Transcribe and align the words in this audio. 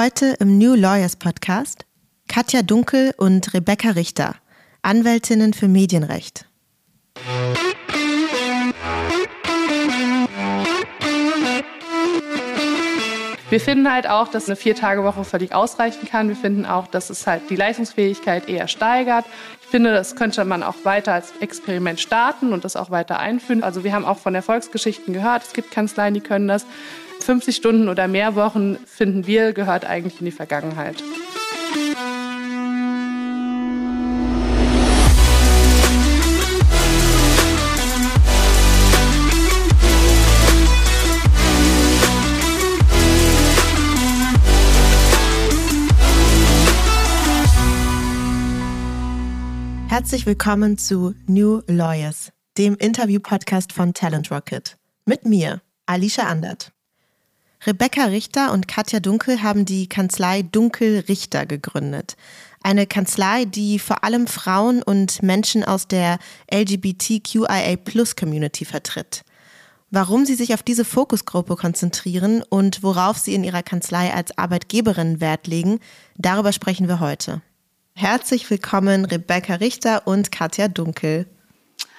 Heute 0.00 0.36
im 0.38 0.58
New 0.58 0.76
Lawyers 0.76 1.16
Podcast 1.16 1.84
Katja 2.28 2.62
Dunkel 2.62 3.14
und 3.16 3.52
Rebecca 3.52 3.90
Richter, 3.90 4.36
Anwältinnen 4.80 5.54
für 5.54 5.66
Medienrecht. 5.66 6.46
Wir 13.50 13.60
finden 13.60 13.92
halt 13.92 14.08
auch, 14.08 14.28
dass 14.28 14.46
eine 14.46 14.54
Vier-Tage-Woche 14.54 15.24
völlig 15.24 15.52
ausreichen 15.52 16.06
kann. 16.08 16.28
Wir 16.28 16.36
finden 16.36 16.64
auch, 16.64 16.86
dass 16.86 17.10
es 17.10 17.26
halt 17.26 17.50
die 17.50 17.56
Leistungsfähigkeit 17.56 18.48
eher 18.48 18.68
steigert. 18.68 19.24
Ich 19.62 19.66
finde, 19.66 19.92
das 19.92 20.14
könnte 20.14 20.44
man 20.44 20.62
auch 20.62 20.76
weiter 20.84 21.14
als 21.14 21.32
Experiment 21.40 21.98
starten 21.98 22.52
und 22.52 22.64
das 22.64 22.76
auch 22.76 22.90
weiter 22.90 23.18
einführen. 23.18 23.64
Also 23.64 23.82
wir 23.82 23.92
haben 23.94 24.04
auch 24.04 24.18
von 24.18 24.36
Erfolgsgeschichten 24.36 25.12
gehört. 25.12 25.42
Es 25.42 25.54
gibt 25.54 25.72
Kanzleien, 25.72 26.14
die 26.14 26.20
können 26.20 26.46
das. 26.46 26.66
50 27.20 27.54
Stunden 27.54 27.88
oder 27.88 28.08
mehr 28.08 28.34
Wochen, 28.34 28.78
finden 28.86 29.26
wir, 29.26 29.52
gehört 29.52 29.84
eigentlich 29.84 30.20
in 30.20 30.26
die 30.26 30.32
Vergangenheit. 30.32 31.02
Herzlich 49.88 50.26
willkommen 50.26 50.78
zu 50.78 51.14
New 51.26 51.60
Lawyers, 51.66 52.30
dem 52.56 52.76
Interview-Podcast 52.76 53.72
von 53.72 53.94
Talent 53.94 54.30
Rocket. 54.30 54.76
Mit 55.04 55.24
mir, 55.24 55.60
Alicia 55.86 56.24
Andert. 56.24 56.72
Rebecca 57.68 58.06
Richter 58.06 58.52
und 58.52 58.66
Katja 58.66 58.98
Dunkel 58.98 59.42
haben 59.42 59.66
die 59.66 59.90
Kanzlei 59.90 60.40
Dunkel 60.40 61.04
Richter 61.06 61.44
gegründet. 61.44 62.16
Eine 62.62 62.86
Kanzlei, 62.86 63.44
die 63.44 63.78
vor 63.78 64.04
allem 64.04 64.26
Frauen 64.26 64.82
und 64.82 65.22
Menschen 65.22 65.64
aus 65.64 65.86
der 65.86 66.18
LGBTQIA-Plus-Community 66.50 68.64
vertritt. 68.64 69.22
Warum 69.90 70.24
sie 70.24 70.34
sich 70.34 70.54
auf 70.54 70.62
diese 70.62 70.86
Fokusgruppe 70.86 71.56
konzentrieren 71.56 72.42
und 72.42 72.82
worauf 72.82 73.18
sie 73.18 73.34
in 73.34 73.44
ihrer 73.44 73.62
Kanzlei 73.62 74.14
als 74.14 74.38
Arbeitgeberin 74.38 75.20
Wert 75.20 75.46
legen, 75.46 75.80
darüber 76.16 76.52
sprechen 76.52 76.88
wir 76.88 77.00
heute. 77.00 77.42
Herzlich 77.92 78.48
willkommen 78.48 79.04
Rebecca 79.04 79.56
Richter 79.56 80.06
und 80.06 80.32
Katja 80.32 80.68
Dunkel. 80.68 81.26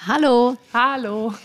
Hallo. 0.08 0.58
Hallo. 0.74 1.36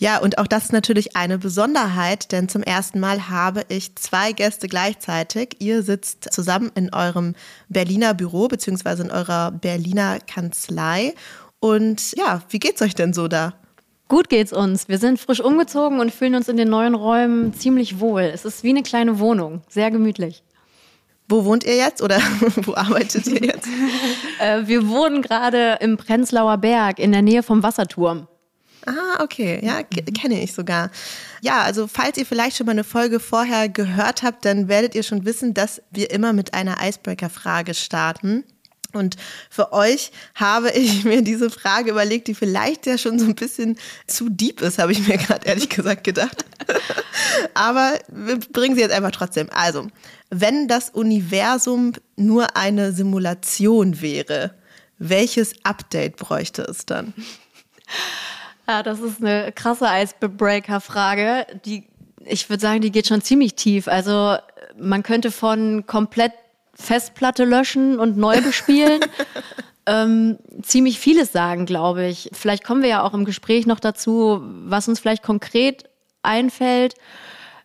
Ja, 0.00 0.16
und 0.16 0.38
auch 0.38 0.46
das 0.46 0.64
ist 0.64 0.72
natürlich 0.72 1.14
eine 1.14 1.36
Besonderheit, 1.36 2.32
denn 2.32 2.48
zum 2.48 2.62
ersten 2.62 3.00
Mal 3.00 3.28
habe 3.28 3.66
ich 3.68 3.94
zwei 3.96 4.32
Gäste 4.32 4.66
gleichzeitig. 4.66 5.56
Ihr 5.58 5.82
sitzt 5.82 6.32
zusammen 6.32 6.72
in 6.74 6.94
eurem 6.94 7.34
Berliner 7.68 8.14
Büro 8.14 8.48
beziehungsweise 8.48 9.02
in 9.02 9.10
eurer 9.10 9.50
Berliner 9.50 10.18
Kanzlei. 10.20 11.12
Und 11.60 12.16
ja, 12.16 12.40
wie 12.48 12.58
geht's 12.58 12.80
euch 12.80 12.94
denn 12.94 13.12
so 13.12 13.28
da? 13.28 13.52
Gut 14.08 14.30
geht's 14.30 14.54
uns. 14.54 14.88
Wir 14.88 14.96
sind 14.96 15.20
frisch 15.20 15.42
umgezogen 15.42 16.00
und 16.00 16.14
fühlen 16.14 16.34
uns 16.34 16.48
in 16.48 16.56
den 16.56 16.70
neuen 16.70 16.94
Räumen 16.94 17.52
ziemlich 17.52 18.00
wohl. 18.00 18.22
Es 18.22 18.46
ist 18.46 18.64
wie 18.64 18.70
eine 18.70 18.82
kleine 18.82 19.18
Wohnung, 19.18 19.60
sehr 19.68 19.90
gemütlich. 19.90 20.42
Wo 21.28 21.44
wohnt 21.44 21.62
ihr 21.62 21.76
jetzt 21.76 22.00
oder 22.00 22.16
wo 22.62 22.72
arbeitet 22.72 23.26
ihr 23.26 23.44
jetzt? 23.44 23.68
äh, 24.40 24.62
wir 24.64 24.88
wohnen 24.88 25.20
gerade 25.20 25.76
im 25.82 25.98
Prenzlauer 25.98 26.56
Berg 26.56 26.98
in 26.98 27.12
der 27.12 27.20
Nähe 27.20 27.42
vom 27.42 27.62
Wasserturm. 27.62 28.28
Ah, 28.86 29.22
okay. 29.22 29.60
Ja, 29.62 29.82
kenne 29.82 30.42
ich 30.42 30.52
sogar. 30.52 30.90
Ja, 31.42 31.62
also 31.62 31.86
falls 31.86 32.16
ihr 32.16 32.26
vielleicht 32.26 32.56
schon 32.56 32.66
mal 32.66 32.72
eine 32.72 32.84
Folge 32.84 33.20
vorher 33.20 33.68
gehört 33.68 34.22
habt, 34.22 34.44
dann 34.44 34.68
werdet 34.68 34.94
ihr 34.94 35.02
schon 35.02 35.24
wissen, 35.24 35.54
dass 35.54 35.82
wir 35.90 36.10
immer 36.10 36.32
mit 36.32 36.54
einer 36.54 36.78
Icebreaker-Frage 36.82 37.74
starten. 37.74 38.44
Und 38.92 39.16
für 39.50 39.72
euch 39.72 40.10
habe 40.34 40.70
ich 40.70 41.04
mir 41.04 41.22
diese 41.22 41.50
Frage 41.50 41.90
überlegt, 41.90 42.28
die 42.28 42.34
vielleicht 42.34 42.86
ja 42.86 42.98
schon 42.98 43.18
so 43.18 43.26
ein 43.26 43.34
bisschen 43.34 43.78
zu 44.06 44.28
deep 44.28 44.60
ist, 44.62 44.78
habe 44.78 44.92
ich 44.92 45.06
mir 45.06 45.18
gerade 45.18 45.46
ehrlich 45.46 45.68
gesagt 45.68 46.04
gedacht. 46.04 46.44
Aber 47.54 47.98
wir 48.08 48.38
bringen 48.38 48.74
sie 48.74 48.82
jetzt 48.82 48.92
einfach 48.92 49.12
trotzdem. 49.12 49.48
Also, 49.50 49.88
wenn 50.30 50.68
das 50.68 50.90
Universum 50.90 51.92
nur 52.16 52.56
eine 52.56 52.92
Simulation 52.92 54.00
wäre, 54.00 54.54
welches 54.98 55.54
Update 55.64 56.16
bräuchte 56.16 56.62
es 56.62 56.86
dann? 56.86 57.14
Ja, 58.70 58.84
das 58.84 59.00
ist 59.00 59.20
eine 59.20 59.50
krasse 59.50 59.88
Icebreaker-Frage. 59.90 61.44
Die, 61.64 61.88
ich 62.24 62.48
würde 62.48 62.60
sagen, 62.60 62.80
die 62.80 62.92
geht 62.92 63.08
schon 63.08 63.20
ziemlich 63.20 63.56
tief. 63.56 63.88
Also 63.88 64.36
man 64.78 65.02
könnte 65.02 65.32
von 65.32 65.86
komplett 65.88 66.30
Festplatte 66.74 67.44
löschen 67.44 67.98
und 67.98 68.16
neu 68.16 68.40
bespielen. 68.40 69.00
ähm, 69.86 70.38
ziemlich 70.62 71.00
vieles 71.00 71.32
sagen, 71.32 71.66
glaube 71.66 72.06
ich. 72.06 72.30
Vielleicht 72.32 72.62
kommen 72.62 72.82
wir 72.82 72.90
ja 72.90 73.02
auch 73.02 73.12
im 73.12 73.24
Gespräch 73.24 73.66
noch 73.66 73.80
dazu, 73.80 74.40
was 74.40 74.86
uns 74.86 75.00
vielleicht 75.00 75.24
konkret 75.24 75.90
einfällt. 76.22 76.94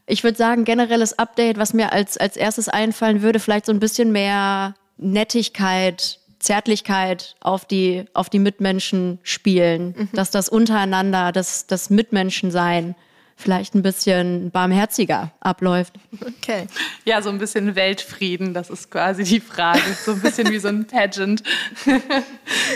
Ich 0.07 0.23
würde 0.23 0.39
sagen, 0.39 0.65
generelles 0.65 1.19
Update, 1.19 1.59
was 1.59 1.75
mir 1.75 1.93
als, 1.93 2.17
als 2.17 2.35
erstes 2.35 2.67
einfallen 2.67 3.21
würde, 3.21 3.39
vielleicht 3.39 3.67
so 3.67 3.71
ein 3.71 3.79
bisschen 3.79 4.11
mehr 4.11 4.73
Nettigkeit, 4.97 6.19
Zärtlichkeit 6.45 7.35
auf 7.41 7.65
die, 7.65 8.05
auf 8.13 8.29
die 8.29 8.39
Mitmenschen 8.39 9.19
spielen, 9.23 9.95
mhm. 9.97 10.09
dass 10.13 10.31
das 10.31 10.47
untereinander, 10.47 11.31
das, 11.31 11.67
das 11.67 11.89
Mitmenschensein 11.89 12.95
vielleicht 13.35 13.75
ein 13.75 13.81
bisschen 13.81 14.49
barmherziger 14.51 15.31
abläuft. 15.41 15.93
Okay. 16.21 16.67
Ja, 17.03 17.21
so 17.21 17.29
ein 17.29 17.37
bisschen 17.37 17.75
Weltfrieden, 17.75 18.53
das 18.53 18.69
ist 18.69 18.89
quasi 18.89 19.23
die 19.23 19.41
Frage. 19.41 19.81
So 20.05 20.13
ein 20.13 20.21
bisschen 20.21 20.49
wie 20.49 20.59
so 20.59 20.69
ein 20.69 20.85
Pageant. 20.85 21.43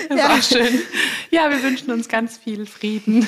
Das 0.10 0.18
ja. 0.18 0.36
ist 0.36 0.54
auch 0.54 0.58
schön. 0.58 0.82
Ja, 1.30 1.50
wir 1.52 1.62
wünschen 1.62 1.92
uns 1.92 2.10
ganz 2.10 2.38
viel 2.38 2.66
Frieden. 2.66 3.28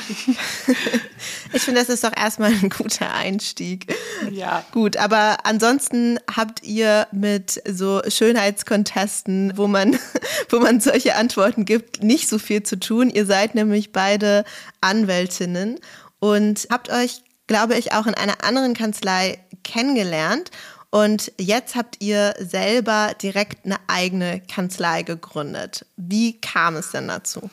Ich 1.54 1.62
finde, 1.62 1.80
das 1.82 1.90
ist 1.90 2.04
doch 2.04 2.16
erstmal 2.16 2.52
ein 2.52 2.70
guter 2.70 3.14
Einstieg. 3.14 3.94
Ja. 4.32 4.66
Gut, 4.72 4.98
aber 4.98 5.38
ansonsten 5.44 6.20
habt 6.36 6.64
ihr 6.64 7.08
mit 7.12 7.62
so 7.68 8.02
Schönheitskontesten, 8.08 9.54
wo 9.56 9.68
man, 9.68 9.98
wo 10.50 10.60
man 10.60 10.80
solche 10.80 11.16
Antworten 11.16 11.66
gibt, 11.66 12.04
nicht 12.04 12.28
so 12.28 12.40
viel 12.40 12.64
zu 12.64 12.80
tun. 12.80 13.10
Ihr 13.10 13.26
seid 13.26 13.54
nämlich 13.54 13.92
beide 13.92 14.44
Anwältinnen 14.82 15.80
und 16.22 16.68
habt 16.70 16.90
euch, 16.90 17.24
glaube 17.48 17.76
ich, 17.76 17.94
auch 17.94 18.06
in 18.06 18.14
einer 18.14 18.44
anderen 18.46 18.74
Kanzlei 18.74 19.40
kennengelernt. 19.64 20.52
Und 20.92 21.32
jetzt 21.38 21.76
habt 21.76 21.98
ihr 22.00 22.34
selber 22.38 23.12
direkt 23.22 23.66
eine 23.66 23.78
eigene 23.88 24.42
Kanzlei 24.42 25.04
gegründet. 25.04 25.86
Wie 25.98 26.40
kam 26.40 26.76
es 26.76 26.92
denn 26.92 27.08
dazu? 27.08 27.50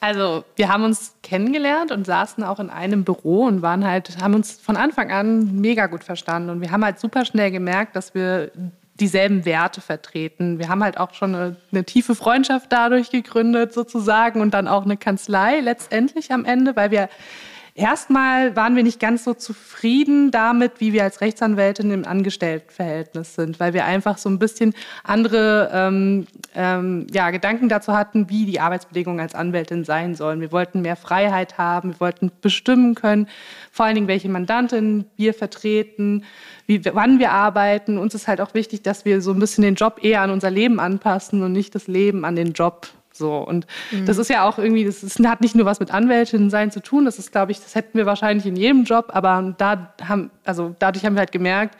Also, 0.00 0.44
wir 0.54 0.68
haben 0.68 0.84
uns 0.84 1.14
kennengelernt 1.22 1.90
und 1.90 2.04
saßen 2.04 2.44
auch 2.44 2.60
in 2.60 2.70
einem 2.70 3.04
Büro 3.04 3.44
und 3.44 3.62
waren 3.62 3.84
halt, 3.84 4.20
haben 4.20 4.34
uns 4.34 4.52
von 4.52 4.76
Anfang 4.76 5.10
an 5.10 5.60
mega 5.60 5.86
gut 5.86 6.04
verstanden. 6.04 6.50
Und 6.50 6.60
wir 6.60 6.70
haben 6.70 6.84
halt 6.84 7.00
super 7.00 7.24
schnell 7.24 7.50
gemerkt, 7.50 7.96
dass 7.96 8.14
wir 8.14 8.52
dieselben 9.00 9.44
Werte 9.44 9.80
vertreten. 9.80 10.58
Wir 10.58 10.68
haben 10.68 10.84
halt 10.84 10.98
auch 10.98 11.14
schon 11.14 11.34
eine, 11.34 11.56
eine, 11.72 11.84
tiefe 11.84 12.14
Freundschaft 12.14 12.66
dadurch 12.70 13.10
gegründet, 13.10 13.72
sozusagen, 13.72 14.40
und 14.40 14.52
dann 14.52 14.68
auch 14.68 14.84
eine 14.84 14.96
Kanzlei 14.96 15.60
letztendlich 15.60 16.32
am 16.32 16.44
Ende, 16.44 16.76
weil 16.76 16.90
wir 16.90 17.08
Erstmal 17.78 18.56
waren 18.56 18.74
wir 18.74 18.82
nicht 18.82 18.98
ganz 18.98 19.22
so 19.22 19.34
zufrieden 19.34 20.32
damit, 20.32 20.80
wie 20.80 20.92
wir 20.92 21.04
als 21.04 21.20
Rechtsanwältin 21.20 21.92
im 21.92 22.04
Angestelltenverhältnis 22.04 23.36
sind, 23.36 23.60
weil 23.60 23.72
wir 23.72 23.84
einfach 23.84 24.18
so 24.18 24.28
ein 24.28 24.40
bisschen 24.40 24.74
andere 25.04 25.70
ähm, 25.72 26.26
ähm, 26.56 27.06
ja, 27.12 27.30
Gedanken 27.30 27.68
dazu 27.68 27.92
hatten, 27.96 28.28
wie 28.30 28.46
die 28.46 28.58
Arbeitsbedingungen 28.58 29.20
als 29.20 29.36
Anwältin 29.36 29.84
sein 29.84 30.16
sollen. 30.16 30.40
Wir 30.40 30.50
wollten 30.50 30.82
mehr 30.82 30.96
Freiheit 30.96 31.56
haben, 31.56 31.92
wir 31.92 32.00
wollten 32.00 32.32
bestimmen 32.40 32.96
können, 32.96 33.28
vor 33.70 33.86
allen 33.86 33.94
Dingen, 33.94 34.08
welche 34.08 34.28
Mandantin 34.28 35.04
wir 35.16 35.32
vertreten, 35.32 36.24
wie, 36.66 36.84
wann 36.84 37.20
wir 37.20 37.30
arbeiten. 37.30 37.96
Uns 37.96 38.12
ist 38.12 38.26
halt 38.26 38.40
auch 38.40 38.54
wichtig, 38.54 38.82
dass 38.82 39.04
wir 39.04 39.20
so 39.20 39.30
ein 39.30 39.38
bisschen 39.38 39.62
den 39.62 39.76
Job 39.76 40.02
eher 40.02 40.22
an 40.22 40.30
unser 40.30 40.50
Leben 40.50 40.80
anpassen 40.80 41.44
und 41.44 41.52
nicht 41.52 41.76
das 41.76 41.86
Leben 41.86 42.24
an 42.24 42.34
den 42.34 42.54
Job. 42.54 42.88
So. 43.18 43.36
Und 43.36 43.66
mhm. 43.90 44.06
das 44.06 44.16
ist 44.18 44.30
ja 44.30 44.48
auch 44.48 44.58
irgendwie, 44.58 44.84
das 44.84 45.02
ist, 45.02 45.18
hat 45.26 45.40
nicht 45.40 45.54
nur 45.54 45.66
was 45.66 45.80
mit 45.80 45.92
Anwältin 45.92 46.48
sein 46.50 46.70
zu 46.70 46.80
tun, 46.80 47.04
das 47.04 47.18
ist, 47.18 47.32
glaube 47.32 47.52
ich, 47.52 47.60
das 47.60 47.74
hätten 47.74 47.98
wir 47.98 48.06
wahrscheinlich 48.06 48.46
in 48.46 48.56
jedem 48.56 48.84
Job, 48.84 49.06
aber 49.08 49.54
da 49.58 49.94
haben, 50.02 50.30
also 50.48 50.74
dadurch 50.78 51.04
haben 51.04 51.14
wir 51.14 51.20
halt 51.20 51.32
gemerkt, 51.32 51.76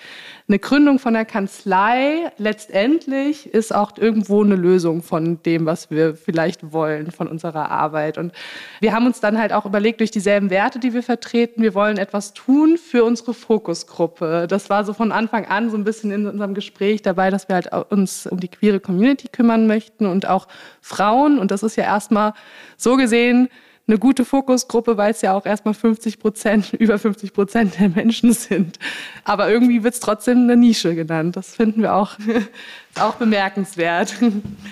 eine 0.46 0.58
Gründung 0.58 0.98
von 0.98 1.14
der 1.14 1.24
Kanzlei 1.24 2.30
letztendlich 2.38 3.52
ist 3.52 3.74
auch 3.74 3.92
irgendwo 3.96 4.42
eine 4.42 4.56
Lösung 4.56 5.02
von 5.02 5.42
dem, 5.42 5.66
was 5.66 5.90
wir 5.90 6.14
vielleicht 6.14 6.72
wollen 6.72 7.10
von 7.10 7.28
unserer 7.28 7.70
Arbeit. 7.70 8.18
Und 8.18 8.32
wir 8.80 8.94
haben 8.94 9.06
uns 9.06 9.20
dann 9.20 9.38
halt 9.38 9.52
auch 9.52 9.66
überlegt, 9.66 10.00
durch 10.00 10.10
dieselben 10.10 10.50
Werte, 10.50 10.78
die 10.78 10.94
wir 10.94 11.02
vertreten, 11.02 11.62
wir 11.62 11.74
wollen 11.74 11.98
etwas 11.98 12.32
tun 12.32 12.78
für 12.78 13.04
unsere 13.04 13.34
Fokusgruppe. 13.34 14.46
Das 14.48 14.70
war 14.70 14.84
so 14.84 14.92
von 14.92 15.12
Anfang 15.12 15.46
an 15.46 15.70
so 15.70 15.76
ein 15.76 15.84
bisschen 15.84 16.10
in 16.10 16.26
unserem 16.26 16.54
Gespräch 16.54 17.02
dabei, 17.02 17.30
dass 17.30 17.48
wir 17.48 17.54
halt 17.54 17.70
uns 17.90 18.26
um 18.26 18.40
die 18.40 18.48
queere 18.48 18.80
Community 18.80 19.28
kümmern 19.28 19.66
möchten 19.66 20.06
und 20.06 20.26
auch 20.26 20.46
Frauen. 20.80 21.38
Und 21.38 21.50
das 21.50 21.62
ist 21.62 21.76
ja 21.76 21.84
erstmal 21.84 22.32
so 22.76 22.96
gesehen 22.96 23.48
eine 23.88 23.98
gute 23.98 24.24
Fokusgruppe, 24.24 24.96
weil 24.96 25.12
es 25.12 25.22
ja 25.22 25.34
auch 25.34 25.46
erstmal 25.46 25.74
50 25.74 26.18
Prozent, 26.18 26.72
über 26.78 26.98
50 26.98 27.32
Prozent 27.32 27.78
der 27.80 27.88
Menschen 27.88 28.32
sind. 28.32 28.78
Aber 29.24 29.50
irgendwie 29.50 29.82
wird 29.82 29.94
es 29.94 30.00
trotzdem 30.00 30.42
eine 30.42 30.56
Nische 30.56 30.94
genannt. 30.94 31.36
Das 31.36 31.54
finden 31.54 31.82
wir 31.82 31.94
auch, 31.94 32.16
auch 32.98 33.14
bemerkenswert. 33.14 34.14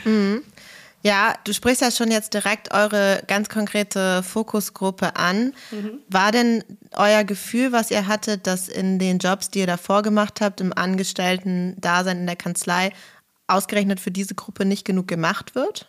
Mhm. 0.04 0.42
Ja, 1.02 1.34
du 1.44 1.54
sprichst 1.54 1.82
ja 1.82 1.92
schon 1.92 2.10
jetzt 2.10 2.34
direkt 2.34 2.74
eure 2.74 3.22
ganz 3.28 3.48
konkrete 3.48 4.24
Fokusgruppe 4.24 5.14
an. 5.14 5.52
Mhm. 5.70 6.00
War 6.08 6.32
denn 6.32 6.64
euer 6.96 7.22
Gefühl, 7.22 7.70
was 7.70 7.92
ihr 7.92 8.08
hattet, 8.08 8.46
dass 8.48 8.68
in 8.68 8.98
den 8.98 9.18
Jobs, 9.18 9.50
die 9.50 9.60
ihr 9.60 9.68
davor 9.68 10.02
gemacht 10.02 10.40
habt, 10.40 10.60
im 10.60 10.72
Angestellten-Dasein 10.76 12.18
in 12.18 12.26
der 12.26 12.34
Kanzlei, 12.34 12.92
ausgerechnet 13.46 14.00
für 14.00 14.10
diese 14.10 14.34
Gruppe 14.34 14.64
nicht 14.64 14.84
genug 14.84 15.06
gemacht 15.06 15.54
wird? 15.54 15.88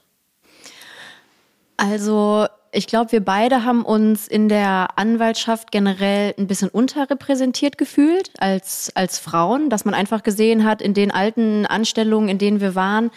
Also 1.78 2.48
ich 2.72 2.88
glaube, 2.88 3.12
wir 3.12 3.24
beide 3.24 3.64
haben 3.64 3.86
uns 3.86 4.28
in 4.28 4.50
der 4.50 4.90
Anwaltschaft 4.98 5.72
generell 5.72 6.34
ein 6.38 6.48
bisschen 6.48 6.70
unterrepräsentiert 6.70 7.78
gefühlt 7.78 8.32
als, 8.40 8.92
als 8.96 9.20
Frauen, 9.20 9.70
dass 9.70 9.86
man 9.86 9.94
einfach 9.94 10.24
gesehen 10.24 10.66
hat, 10.66 10.82
in 10.82 10.94
den 10.94 11.12
alten 11.12 11.66
Anstellungen, 11.66 12.30
in 12.30 12.38
denen 12.38 12.60
wir 12.60 12.76
waren, 12.76 13.12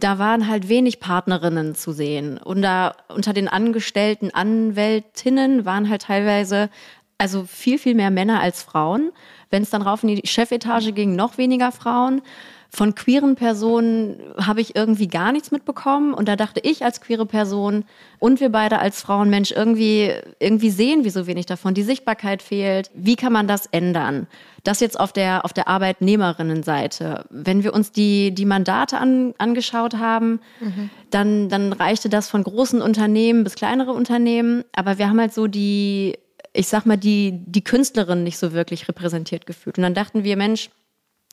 da 0.00 0.18
waren 0.18 0.48
halt 0.48 0.68
wenig 0.68 1.00
Partnerinnen 1.00 1.74
zu 1.74 1.92
sehen. 1.92 2.38
Und 2.38 2.62
da 2.62 2.94
unter 3.08 3.32
den 3.32 3.48
angestellten 3.48 4.32
Anwältinnen 4.32 5.64
waren 5.64 5.88
halt 5.88 6.02
teilweise 6.02 6.70
also 7.18 7.44
viel, 7.44 7.78
viel 7.78 7.94
mehr 7.94 8.10
Männer 8.10 8.40
als 8.40 8.62
Frauen. 8.62 9.12
Wenn 9.50 9.62
es 9.62 9.70
dann 9.70 9.82
rauf 9.82 10.02
in 10.02 10.08
die 10.08 10.26
Chefetage 10.26 10.92
ging, 10.92 11.16
noch 11.16 11.36
weniger 11.36 11.70
Frauen. 11.70 12.22
Von 12.72 12.94
queeren 12.94 13.34
Personen 13.34 14.20
habe 14.36 14.60
ich 14.60 14.76
irgendwie 14.76 15.08
gar 15.08 15.32
nichts 15.32 15.50
mitbekommen. 15.50 16.14
Und 16.14 16.28
da 16.28 16.36
dachte 16.36 16.60
ich 16.62 16.84
als 16.84 17.00
queere 17.00 17.26
Person 17.26 17.84
und 18.20 18.38
wir 18.38 18.50
beide 18.50 18.78
als 18.78 19.02
Frauenmensch 19.02 19.50
irgendwie, 19.50 20.12
irgendwie 20.38 20.70
sehen 20.70 21.02
wir 21.02 21.10
so 21.10 21.26
wenig 21.26 21.46
davon. 21.46 21.74
Die 21.74 21.82
Sichtbarkeit 21.82 22.42
fehlt. 22.42 22.90
Wie 22.94 23.16
kann 23.16 23.32
man 23.32 23.48
das 23.48 23.66
ändern? 23.66 24.28
Das 24.62 24.78
jetzt 24.78 25.00
auf 25.00 25.12
der, 25.12 25.44
auf 25.44 25.52
der 25.52 25.66
Arbeitnehmerinnenseite. 25.66 27.24
Wenn 27.30 27.64
wir 27.64 27.74
uns 27.74 27.90
die, 27.90 28.32
die 28.32 28.44
Mandate 28.44 28.98
an, 28.98 29.34
angeschaut 29.38 29.94
haben, 29.94 30.40
mhm. 30.60 30.90
dann, 31.10 31.48
dann 31.48 31.72
reichte 31.72 32.08
das 32.08 32.28
von 32.28 32.44
großen 32.44 32.80
Unternehmen 32.80 33.42
bis 33.42 33.56
kleinere 33.56 33.92
Unternehmen. 33.92 34.62
Aber 34.72 34.98
wir 34.98 35.08
haben 35.08 35.18
halt 35.18 35.34
so 35.34 35.48
die, 35.48 36.18
ich 36.52 36.68
sag 36.68 36.86
mal, 36.86 36.96
die, 36.96 37.42
die 37.46 37.64
Künstlerin 37.64 38.22
nicht 38.22 38.38
so 38.38 38.52
wirklich 38.52 38.86
repräsentiert 38.86 39.46
gefühlt. 39.46 39.76
Und 39.76 39.82
dann 39.82 39.94
dachten 39.94 40.22
wir, 40.22 40.36
Mensch, 40.36 40.70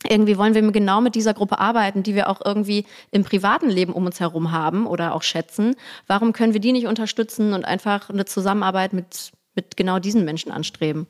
irgendwie 0.06 0.38
wollen 0.38 0.54
wir 0.54 0.62
genau 0.70 1.00
mit 1.00 1.14
dieser 1.14 1.34
Gruppe 1.34 1.58
arbeiten, 1.58 2.02
die 2.02 2.14
wir 2.14 2.28
auch 2.28 2.40
irgendwie 2.44 2.86
im 3.10 3.24
privaten 3.24 3.68
Leben 3.68 3.92
um 3.92 4.06
uns 4.06 4.20
herum 4.20 4.52
haben 4.52 4.86
oder 4.86 5.14
auch 5.14 5.22
schätzen. 5.22 5.74
Warum 6.06 6.32
können 6.32 6.52
wir 6.52 6.60
die 6.60 6.72
nicht 6.72 6.86
unterstützen 6.86 7.52
und 7.52 7.64
einfach 7.64 8.08
eine 8.08 8.24
Zusammenarbeit 8.24 8.92
mit, 8.92 9.32
mit 9.56 9.76
genau 9.76 9.98
diesen 9.98 10.24
Menschen 10.24 10.52
anstreben? 10.52 11.08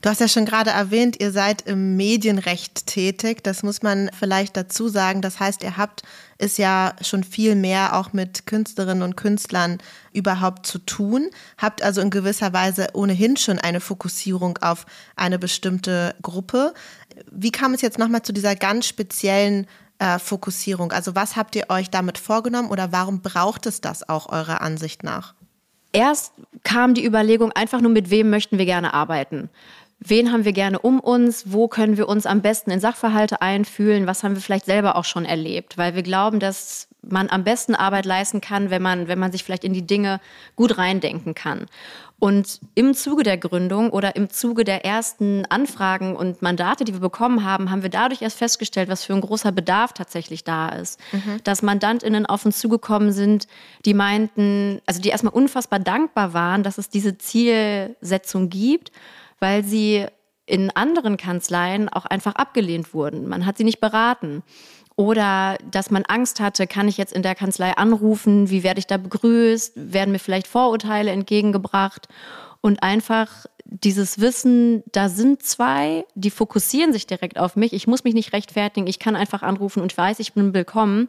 Du 0.00 0.08
hast 0.08 0.20
ja 0.20 0.28
schon 0.28 0.44
gerade 0.44 0.70
erwähnt, 0.70 1.20
ihr 1.20 1.32
seid 1.32 1.62
im 1.62 1.96
Medienrecht 1.96 2.86
tätig. 2.86 3.42
Das 3.42 3.64
muss 3.64 3.82
man 3.82 4.10
vielleicht 4.16 4.56
dazu 4.56 4.86
sagen. 4.86 5.22
Das 5.22 5.40
heißt, 5.40 5.64
ihr 5.64 5.76
habt 5.76 6.02
es 6.38 6.56
ja 6.56 6.94
schon 7.02 7.24
viel 7.24 7.56
mehr 7.56 7.96
auch 7.98 8.12
mit 8.12 8.46
Künstlerinnen 8.46 9.02
und 9.02 9.16
Künstlern 9.16 9.78
überhaupt 10.12 10.66
zu 10.66 10.78
tun. 10.78 11.30
Habt 11.56 11.82
also 11.82 12.00
in 12.00 12.10
gewisser 12.10 12.52
Weise 12.52 12.90
ohnehin 12.92 13.36
schon 13.36 13.58
eine 13.58 13.80
Fokussierung 13.80 14.58
auf 14.58 14.86
eine 15.16 15.40
bestimmte 15.40 16.14
Gruppe. 16.22 16.74
Wie 17.30 17.50
kam 17.50 17.74
es 17.74 17.82
jetzt 17.82 17.98
nochmal 17.98 18.22
zu 18.22 18.32
dieser 18.32 18.54
ganz 18.56 18.86
speziellen 18.86 19.66
äh, 19.98 20.18
Fokussierung? 20.18 20.92
Also 20.92 21.14
was 21.14 21.36
habt 21.36 21.56
ihr 21.56 21.66
euch 21.68 21.90
damit 21.90 22.18
vorgenommen 22.18 22.70
oder 22.70 22.92
warum 22.92 23.20
braucht 23.20 23.66
es 23.66 23.80
das 23.80 24.08
auch 24.08 24.28
eurer 24.30 24.60
Ansicht 24.60 25.02
nach? 25.02 25.34
Erst 25.92 26.32
kam 26.64 26.94
die 26.94 27.04
Überlegung 27.04 27.52
einfach 27.52 27.80
nur, 27.80 27.90
mit 27.90 28.10
wem 28.10 28.30
möchten 28.30 28.58
wir 28.58 28.66
gerne 28.66 28.92
arbeiten. 28.94 29.48
Wen 30.00 30.30
haben 30.32 30.44
wir 30.44 30.52
gerne 30.52 30.78
um 30.78 31.00
uns? 31.00 31.50
Wo 31.52 31.66
können 31.66 31.96
wir 31.96 32.08
uns 32.08 32.24
am 32.24 32.40
besten 32.40 32.70
in 32.70 32.78
Sachverhalte 32.78 33.42
einfühlen? 33.42 34.06
Was 34.06 34.22
haben 34.22 34.34
wir 34.34 34.42
vielleicht 34.42 34.66
selber 34.66 34.96
auch 34.96 35.04
schon 35.04 35.24
erlebt? 35.24 35.76
Weil 35.76 35.94
wir 35.96 36.02
glauben, 36.02 36.38
dass 36.38 36.88
man 37.10 37.28
am 37.28 37.44
besten 37.44 37.74
Arbeit 37.74 38.06
leisten 38.06 38.40
kann, 38.40 38.70
wenn 38.70 38.82
man, 38.82 39.08
wenn 39.08 39.18
man 39.18 39.32
sich 39.32 39.44
vielleicht 39.44 39.64
in 39.64 39.72
die 39.72 39.86
Dinge 39.86 40.20
gut 40.56 40.78
reindenken 40.78 41.34
kann. 41.34 41.66
Und 42.20 42.60
im 42.74 42.94
Zuge 42.94 43.22
der 43.22 43.38
Gründung 43.38 43.90
oder 43.90 44.16
im 44.16 44.28
Zuge 44.28 44.64
der 44.64 44.84
ersten 44.84 45.46
Anfragen 45.46 46.16
und 46.16 46.42
Mandate, 46.42 46.84
die 46.84 46.92
wir 46.92 47.00
bekommen 47.00 47.44
haben, 47.44 47.70
haben 47.70 47.84
wir 47.84 47.90
dadurch 47.90 48.22
erst 48.22 48.38
festgestellt, 48.38 48.88
was 48.88 49.04
für 49.04 49.14
ein 49.14 49.20
großer 49.20 49.52
Bedarf 49.52 49.92
tatsächlich 49.92 50.42
da 50.42 50.70
ist. 50.70 50.98
Mhm. 51.12 51.40
Dass 51.44 51.62
MandantInnen 51.62 52.26
auf 52.26 52.44
uns 52.44 52.58
zugekommen 52.58 53.12
sind, 53.12 53.46
die 53.84 53.94
meinten, 53.94 54.80
also 54.84 55.00
die 55.00 55.10
erstmal 55.10 55.32
unfassbar 55.32 55.78
dankbar 55.78 56.34
waren, 56.34 56.64
dass 56.64 56.76
es 56.78 56.88
diese 56.88 57.18
Zielsetzung 57.18 58.48
gibt 58.48 58.90
weil 59.40 59.64
sie 59.64 60.06
in 60.46 60.70
anderen 60.70 61.16
Kanzleien 61.18 61.88
auch 61.88 62.06
einfach 62.06 62.34
abgelehnt 62.34 62.94
wurden. 62.94 63.28
Man 63.28 63.44
hat 63.44 63.58
sie 63.58 63.64
nicht 63.64 63.80
beraten. 63.80 64.42
Oder 64.98 65.58
dass 65.70 65.92
man 65.92 66.04
Angst 66.06 66.40
hatte, 66.40 66.66
kann 66.66 66.88
ich 66.88 66.96
jetzt 66.96 67.12
in 67.12 67.22
der 67.22 67.36
Kanzlei 67.36 67.70
anrufen, 67.76 68.50
wie 68.50 68.64
werde 68.64 68.80
ich 68.80 68.88
da 68.88 68.96
begrüßt, 68.96 69.74
werden 69.76 70.10
mir 70.10 70.18
vielleicht 70.18 70.48
Vorurteile 70.48 71.12
entgegengebracht. 71.12 72.08
Und 72.62 72.82
einfach 72.82 73.46
dieses 73.64 74.20
Wissen, 74.20 74.82
da 74.90 75.08
sind 75.08 75.44
zwei, 75.44 76.04
die 76.16 76.32
fokussieren 76.32 76.92
sich 76.92 77.06
direkt 77.06 77.38
auf 77.38 77.54
mich. 77.54 77.74
Ich 77.74 77.86
muss 77.86 78.02
mich 78.02 78.12
nicht 78.12 78.32
rechtfertigen, 78.32 78.88
ich 78.88 78.98
kann 78.98 79.14
einfach 79.14 79.42
anrufen 79.42 79.82
und 79.82 79.92
ich 79.92 79.96
weiß, 79.96 80.18
ich 80.18 80.32
bin 80.32 80.52
willkommen 80.52 81.08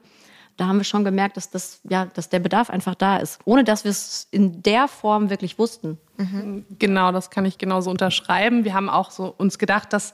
da 0.60 0.68
haben 0.68 0.78
wir 0.78 0.84
schon 0.84 1.06
gemerkt, 1.06 1.38
dass, 1.38 1.50
das, 1.50 1.80
ja, 1.90 2.06
dass 2.06 2.28
der 2.28 2.40
Bedarf 2.40 2.70
einfach 2.70 2.94
da 2.94 3.18
ist, 3.18 3.40
ohne 3.46 3.64
dass 3.64 3.86
wir 3.86 3.92
es 3.92 4.28
in 4.30 4.62
der 4.62 4.90
Form 4.90 5.30
wirklich 5.30 5.58
wussten. 5.58 5.98
Mhm. 6.18 6.66
Genau, 6.78 7.14
das 7.14 7.30
kann 7.30 7.46
ich 7.46 7.58
genauso 7.58 7.90
unterschreiben. 7.90 8.66
Wir 8.66 8.74
haben 8.74 8.90
auch 8.90 9.10
so 9.10 9.34
uns 9.38 9.58
gedacht, 9.58 9.94
dass 9.94 10.14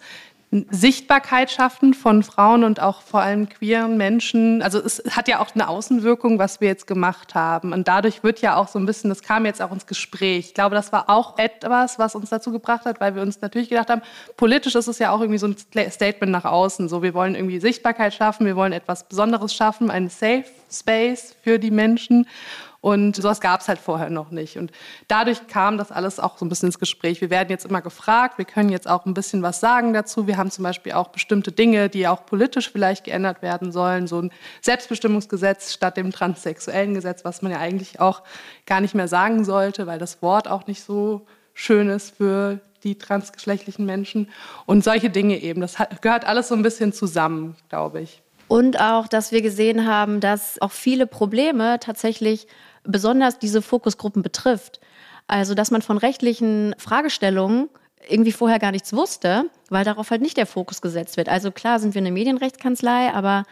Sichtbarkeit 0.70 1.52
schaffen 1.52 1.94
von 1.94 2.24
Frauen 2.24 2.64
und 2.64 2.80
auch 2.80 3.02
vor 3.02 3.22
allem 3.22 3.50
queeren 3.50 3.98
Menschen. 3.98 4.62
Also 4.62 4.80
es 4.80 5.04
hat 5.12 5.28
ja 5.28 5.40
auch 5.40 5.54
eine 5.54 5.68
Außenwirkung, 5.68 6.40
was 6.40 6.62
wir 6.62 6.68
jetzt 6.68 6.88
gemacht 6.88 7.36
haben. 7.36 7.74
Und 7.74 7.88
dadurch 7.88 8.24
wird 8.24 8.40
ja 8.42 8.56
auch 8.56 8.68
so 8.68 8.80
ein 8.80 8.86
bisschen, 8.86 9.10
das 9.10 9.22
kam 9.22 9.46
jetzt 9.46 9.62
auch 9.62 9.72
ins 9.72 9.86
Gespräch. 9.86 10.48
Ich 10.48 10.54
glaube, 10.54 10.76
das 10.76 10.94
war 10.94 11.10
auch 11.10 11.38
etwas, 11.38 12.00
was 12.00 12.16
uns 12.16 12.30
dazu 12.30 12.52
gebracht 12.52 12.86
hat, 12.86 13.02
weil 13.02 13.16
wir 13.16 13.22
uns 13.22 13.42
natürlich 13.42 13.70
gedacht 13.70 13.90
haben, 13.90 14.02
politisch 14.38 14.76
ist 14.76 14.88
es 14.88 15.00
ja 15.00 15.12
auch 15.12 15.20
irgendwie 15.20 15.40
so 15.40 15.48
ein 15.48 15.58
Statement 15.92 16.32
nach 16.32 16.46
außen. 16.46 16.88
So, 16.88 17.04
wir 17.04 17.14
wollen 17.14 17.36
irgendwie 17.36 17.60
Sichtbarkeit 17.60 18.14
schaffen, 18.14 18.46
wir 18.46 18.56
wollen 18.56 18.72
etwas 18.72 19.04
Besonderes 19.04 19.54
schaffen, 19.54 19.92
einen 19.92 20.10
Safe 20.10 20.46
Space 20.72 21.36
für 21.44 21.60
die 21.60 21.72
Menschen. 21.72 22.28
Und 22.86 23.16
sowas 23.16 23.42
gab 23.42 23.62
es 23.62 23.68
halt 23.68 23.80
vorher 23.80 24.12
noch 24.12 24.30
nicht. 24.30 24.58
Und 24.58 24.72
dadurch 25.08 25.48
kam 25.48 25.80
das 25.80 25.92
alles 25.92 26.20
auch 26.20 26.38
so 26.38 26.46
ein 26.46 26.50
bisschen 26.50 26.68
ins 26.68 26.78
Gespräch. 26.78 27.20
Wir 27.20 27.32
werden 27.32 27.50
jetzt 27.50 27.66
immer 27.66 27.82
gefragt, 27.82 28.38
wir 28.38 28.46
können 28.46 28.70
jetzt 28.70 28.88
auch 28.88 29.08
ein 29.08 29.16
bisschen 29.16 29.42
was 29.42 29.60
sagen 29.60 29.92
dazu. 29.92 30.28
Wir 30.28 30.38
haben 30.38 30.52
zum 30.52 30.62
Beispiel 30.62 30.92
auch 30.92 31.08
bestimmte 31.08 31.52
Dinge, 31.52 31.90
die 31.90 32.08
auch 32.08 32.28
politisch 32.28 32.72
vielleicht 32.72 33.06
geändert 33.06 33.42
werden 33.42 33.72
sollen. 33.72 34.06
So 34.06 34.22
ein 34.22 34.32
Selbstbestimmungsgesetz 34.62 35.74
statt 35.74 35.98
dem 35.98 36.12
transsexuellen 36.12 36.94
Gesetz, 36.94 37.26
was 37.26 37.42
man 37.42 37.52
ja 37.52 37.58
eigentlich 37.58 38.00
auch 38.00 38.22
gar 38.68 38.82
nicht 38.82 38.94
mehr 38.94 39.08
sagen 39.08 39.46
sollte, 39.46 39.88
weil 39.88 39.98
das 39.98 40.22
Wort 40.22 40.48
auch 40.48 40.68
nicht 40.68 40.84
so 40.84 41.26
schön 41.56 41.90
ist 41.90 42.18
für 42.18 42.60
die 42.84 43.00
transgeschlechtlichen 43.00 43.88
Menschen 43.88 44.30
und 44.68 44.84
solche 44.84 45.10
Dinge 45.10 45.42
eben. 45.42 45.60
Das 45.60 45.78
gehört 46.02 46.26
alles 46.28 46.50
so 46.50 46.54
ein 46.54 46.62
bisschen 46.62 46.94
zusammen, 46.94 47.56
glaube 47.68 48.02
ich. 48.02 48.22
Und 48.48 48.80
auch, 48.80 49.08
dass 49.08 49.32
wir 49.32 49.42
gesehen 49.42 49.88
haben, 49.88 50.20
dass 50.20 50.62
auch 50.62 50.72
viele 50.72 51.08
Probleme 51.08 51.80
tatsächlich 51.80 52.48
besonders 52.86 53.40
diese 53.40 53.62
Fokusgruppen 53.62 54.22
betrifft. 54.22 54.80
Also, 55.28 55.54
dass 55.56 55.72
man 55.72 55.82
von 55.82 55.98
rechtlichen 55.98 56.76
Fragestellungen 56.78 57.70
irgendwie 58.08 58.32
vorher 58.32 58.60
gar 58.60 58.72
nichts 58.72 58.94
wusste, 58.94 59.50
weil 59.70 59.84
darauf 59.84 60.12
halt 60.12 60.22
nicht 60.22 60.38
der 60.38 60.46
Fokus 60.46 60.82
gesetzt 60.82 61.18
wird. 61.18 61.30
Also 61.30 61.52
klar 61.52 61.80
sind 61.80 61.96
wir 61.96 62.02
eine 62.02 62.12
Medienrechtskanzlei, 62.12 63.12
aber 63.14 63.44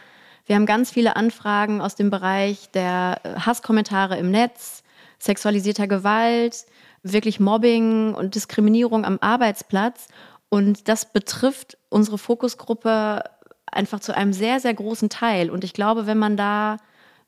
wir 0.46 0.56
haben 0.56 0.66
ganz 0.66 0.90
viele 0.90 1.16
Anfragen 1.16 1.80
aus 1.80 1.94
dem 1.94 2.10
Bereich 2.10 2.70
der 2.70 3.20
Hasskommentare 3.38 4.18
im 4.18 4.30
Netz, 4.30 4.82
sexualisierter 5.18 5.88
Gewalt, 5.88 6.66
wirklich 7.02 7.40
Mobbing 7.40 8.14
und 8.14 8.34
Diskriminierung 8.34 9.04
am 9.04 9.18
Arbeitsplatz. 9.20 10.08
Und 10.48 10.88
das 10.88 11.12
betrifft 11.12 11.78
unsere 11.88 12.18
Fokusgruppe 12.18 13.24
einfach 13.66 14.00
zu 14.00 14.14
einem 14.14 14.32
sehr, 14.32 14.60
sehr 14.60 14.74
großen 14.74 15.08
Teil. 15.08 15.50
Und 15.50 15.64
ich 15.64 15.72
glaube, 15.72 16.06
wenn 16.06 16.18
man 16.18 16.36
da 16.36 16.76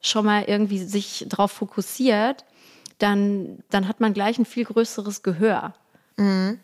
schon 0.01 0.25
mal 0.25 0.45
irgendwie 0.45 0.79
sich 0.79 1.27
darauf 1.29 1.53
fokussiert, 1.53 2.45
dann, 2.99 3.59
dann 3.71 3.89
hat 3.89 4.01
man 4.01 4.15
gleich 4.15 4.39
ein 4.39 4.45
viel 4.45 4.65
größeres 4.65 5.23
Gehör. 5.23 5.75
Mhm. 6.17 6.61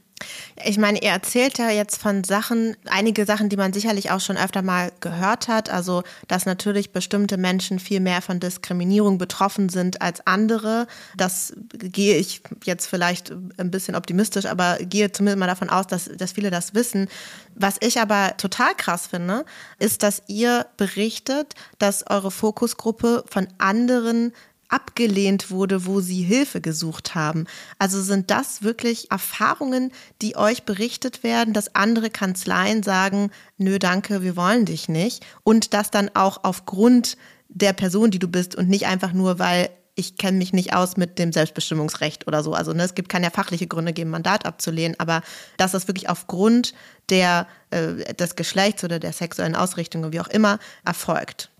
Ich 0.64 0.78
meine, 0.78 1.02
ihr 1.02 1.10
erzählt 1.10 1.58
ja 1.58 1.70
jetzt 1.70 2.00
von 2.00 2.24
Sachen, 2.24 2.76
einige 2.86 3.24
Sachen, 3.24 3.48
die 3.48 3.56
man 3.56 3.72
sicherlich 3.72 4.10
auch 4.10 4.20
schon 4.20 4.36
öfter 4.36 4.62
mal 4.62 4.92
gehört 5.00 5.48
hat. 5.48 5.70
Also, 5.70 6.02
dass 6.28 6.46
natürlich 6.46 6.92
bestimmte 6.92 7.36
Menschen 7.36 7.78
viel 7.78 8.00
mehr 8.00 8.22
von 8.22 8.40
Diskriminierung 8.40 9.18
betroffen 9.18 9.68
sind 9.68 10.02
als 10.02 10.26
andere. 10.26 10.86
Das 11.16 11.52
gehe 11.72 12.16
ich 12.16 12.42
jetzt 12.64 12.86
vielleicht 12.86 13.32
ein 13.58 13.70
bisschen 13.70 13.94
optimistisch, 13.94 14.46
aber 14.46 14.78
gehe 14.80 15.12
zumindest 15.12 15.38
mal 15.38 15.46
davon 15.46 15.70
aus, 15.70 15.86
dass, 15.86 16.04
dass 16.04 16.32
viele 16.32 16.50
das 16.50 16.74
wissen. 16.74 17.08
Was 17.54 17.76
ich 17.80 18.00
aber 18.00 18.36
total 18.36 18.74
krass 18.74 19.06
finde, 19.06 19.44
ist, 19.78 20.02
dass 20.02 20.22
ihr 20.26 20.66
berichtet, 20.76 21.54
dass 21.78 22.06
eure 22.08 22.30
Fokusgruppe 22.30 23.24
von 23.28 23.48
anderen 23.58 24.32
abgelehnt 24.72 25.50
wurde, 25.50 25.86
wo 25.86 26.00
sie 26.00 26.22
Hilfe 26.22 26.60
gesucht 26.60 27.14
haben. 27.14 27.46
Also 27.78 28.00
sind 28.00 28.30
das 28.30 28.62
wirklich 28.62 29.10
Erfahrungen, 29.10 29.92
die 30.20 30.36
euch 30.36 30.64
berichtet 30.64 31.22
werden, 31.22 31.54
dass 31.54 31.74
andere 31.74 32.10
Kanzleien 32.10 32.82
sagen, 32.82 33.30
nö, 33.58 33.78
danke, 33.78 34.22
wir 34.22 34.36
wollen 34.36 34.64
dich 34.64 34.88
nicht. 34.88 35.24
Und 35.44 35.74
das 35.74 35.90
dann 35.90 36.10
auch 36.14 36.40
aufgrund 36.42 37.16
der 37.48 37.74
Person, 37.74 38.10
die 38.10 38.18
du 38.18 38.28
bist 38.28 38.54
und 38.54 38.68
nicht 38.68 38.86
einfach 38.86 39.12
nur, 39.12 39.38
weil 39.38 39.68
ich 39.94 40.16
kenne 40.16 40.38
mich 40.38 40.52
nicht 40.52 40.74
aus 40.74 40.96
mit 40.96 41.18
dem 41.18 41.32
Selbstbestimmungsrecht 41.32 42.26
oder 42.26 42.42
so. 42.42 42.54
Also 42.54 42.72
ne, 42.72 42.82
es 42.82 42.94
gibt 42.94 43.10
keine 43.10 43.30
fachliche 43.30 43.66
Gründe 43.66 43.92
geben, 43.92 44.10
Mandat 44.10 44.46
abzulehnen, 44.46 44.98
aber 44.98 45.22
dass 45.58 45.72
das 45.72 45.86
wirklich 45.86 46.08
aufgrund 46.08 46.72
der, 47.10 47.46
äh, 47.70 48.14
des 48.14 48.36
Geschlechts 48.36 48.84
oder 48.84 48.98
der 48.98 49.12
sexuellen 49.12 49.54
Ausrichtung, 49.54 50.10
wie 50.12 50.20
auch 50.20 50.28
immer, 50.28 50.58
erfolgt. 50.84 51.51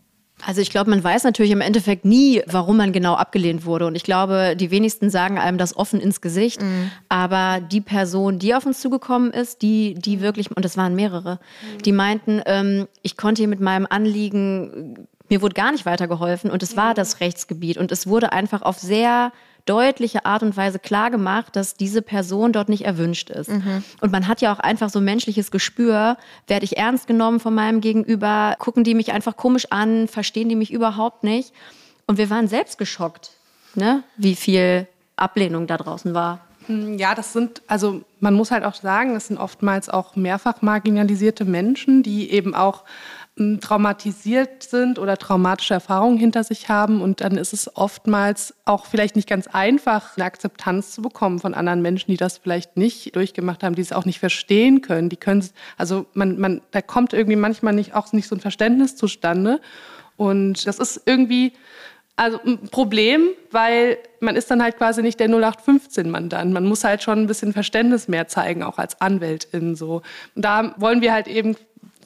Also 0.45 0.61
ich 0.61 0.71
glaube, 0.71 0.91
man 0.91 1.03
weiß 1.03 1.25
natürlich 1.25 1.53
im 1.53 1.61
Endeffekt 1.61 2.05
nie, 2.05 2.43
warum 2.47 2.77
man 2.77 2.93
genau 2.93 3.15
abgelehnt 3.15 3.65
wurde. 3.65 3.87
Und 3.87 3.95
ich 3.95 4.03
glaube, 4.03 4.57
die 4.57 4.71
wenigsten 4.71 5.09
sagen 5.09 5.39
einem 5.39 5.59
das 5.59 5.77
offen 5.77 6.01
ins 6.01 6.21
Gesicht. 6.21 6.61
Mhm. 6.61 6.91
Aber 7.09 7.61
die 7.61 7.81
Person, 7.81 8.39
die 8.39 8.55
auf 8.55 8.67
uns 8.67 8.81
zugekommen 8.81 9.31
ist, 9.31 9.63
die, 9.63 9.95
die 9.95 10.21
wirklich, 10.21 10.51
und 10.55 10.65
das 10.65 10.77
waren 10.77 10.95
mehrere, 10.95 11.35
mhm. 11.35 11.83
die 11.83 11.93
meinten, 11.93 12.43
ähm, 12.47 12.89
ich 13.03 13.17
konnte 13.17 13.43
hier 13.43 13.49
mit 13.49 13.61
meinem 13.61 13.87
Anliegen, 13.89 15.07
mir 15.29 15.43
wurde 15.43 15.55
gar 15.55 15.73
nicht 15.73 15.87
weitergeholfen. 15.87 16.51
Und 16.51 16.63
es 16.63 16.77
war 16.77 16.91
mhm. 16.91 16.97
das 16.97 17.21
Rechtsgebiet. 17.21 17.79
Und 17.79 17.93
es 17.93 18.07
wurde 18.07 18.33
einfach 18.33 18.63
auf 18.63 18.79
sehr 18.79 19.33
deutliche 19.67 20.25
Art 20.27 20.43
und 20.43 20.57
Weise 20.57 20.79
klar 20.79 21.11
gemacht, 21.11 21.55
dass 21.57 21.75
diese 21.75 22.03
Person 22.03 22.53
dort 22.53 22.69
nicht 22.69 22.85
erwünscht 22.85 23.31
ist. 23.31 23.51
Mhm. 23.51 23.85
Und 24.01 24.13
man 24.13 24.27
hat 24.27 24.41
ja 24.41 24.53
auch 24.53 24.59
einfach 24.59 24.91
so 24.91 25.01
menschliches 25.01 25.51
Gespür, 25.51 26.17
werde 26.47 26.65
ich 26.65 26.77
ernst 26.77 27.07
genommen 27.07 27.41
von 27.41 27.55
meinem 27.55 27.81
Gegenüber, 27.81 28.57
gucken 28.59 28.85
die 28.85 28.95
mich 28.95 29.13
einfach 29.13 29.37
komisch 29.37 29.67
an, 29.71 30.09
verstehen 30.09 30.49
die 30.49 30.57
mich 30.57 30.73
überhaupt 30.73 31.25
nicht. 31.25 31.53
Und 32.07 32.19
wir 32.19 32.31
waren 32.31 32.49
selbst 32.49 32.79
geschockt, 32.79 33.31
ne? 33.75 34.03
wie 34.17 34.35
viel 34.35 34.89
Ablehnung 35.17 35.67
da 35.67 35.77
draußen 35.77 36.15
war. 36.15 36.41
Hm, 36.67 36.99
ja, 36.99 37.15
das 37.15 37.33
sind, 37.33 37.63
also 37.67 38.03
man 38.21 38.35
muss 38.35 38.51
halt 38.51 38.65
auch 38.65 38.75
sagen, 38.75 39.17
es 39.17 39.29
sind 39.29 39.39
oftmals 39.39 39.89
auch 39.89 40.17
mehrfach 40.17 40.63
marginalisierte 40.63 41.45
Menschen, 41.45 42.03
die 42.03 42.31
eben 42.31 42.55
auch 42.55 42.85
traumatisiert 43.37 44.63
sind 44.63 44.99
oder 44.99 45.17
traumatische 45.17 45.73
Erfahrungen 45.73 46.19
hinter 46.19 46.45
sich 46.45 46.69
haben. 46.69 47.01
Und 47.01 47.23
dann 47.23 47.39
ist 47.39 47.55
es 47.55 47.77
oftmals 47.77 48.55
auch 48.67 48.85
vielleicht 48.85 49.17
nicht 49.17 49.29
ganz 49.29 49.47
einfach, 49.47 50.17
eine 50.17 50.27
Akzeptanz 50.27 50.93
zu 50.93 51.01
bekommen 51.01 51.39
von 51.39 51.55
anderen 51.55 51.81
Menschen, 51.81 52.11
die 52.11 52.19
das 52.19 52.39
vielleicht 52.39 52.77
nicht 52.77 53.17
durchgemacht 53.17 53.63
haben, 53.63 53.75
die 53.75 53.81
es 53.83 53.93
auch 53.93 54.05
nicht 54.05 54.19
verstehen 54.19 54.83
können. 54.83 55.09
Die 55.09 55.17
können, 55.17 55.49
also 55.79 56.05
man, 56.13 56.39
man, 56.39 56.61
da 56.73 56.83
kommt 56.83 57.15
irgendwie 57.15 57.37
manchmal 57.37 57.73
nicht 57.73 57.95
auch 57.95 58.13
nicht 58.13 58.29
so 58.29 58.37
ein 58.37 58.41
Verständnis 58.41 58.97
zustande. 58.97 59.61
Und 60.19 60.67
das 60.67 60.79
ist 60.79 61.03
irgendwie 61.07 61.55
also 62.17 62.39
ein 62.45 62.69
Problem, 62.69 63.29
weil 63.51 63.97
man 64.21 64.37
ist 64.37 64.51
dann 64.51 64.63
halt 64.63 64.77
quasi 64.77 65.01
nicht 65.01 65.19
der 65.19 65.31
0815-Mandant. 65.31 66.53
Man 66.53 66.67
muss 66.67 66.85
halt 66.85 67.03
schon 67.03 67.21
ein 67.21 67.27
bisschen 67.27 67.55
Verständnis 67.55 68.09
mehr 68.09 68.29
zeigen, 68.29 68.63
auch 68.63 68.77
als 68.77 69.01
Anwältin 69.01 69.75
so. 69.75 70.03
Und 70.37 70.45
da 70.45 70.75
wollen 70.77 71.01
wir 71.01 71.15
halt 71.15 71.27
eben 71.27 71.57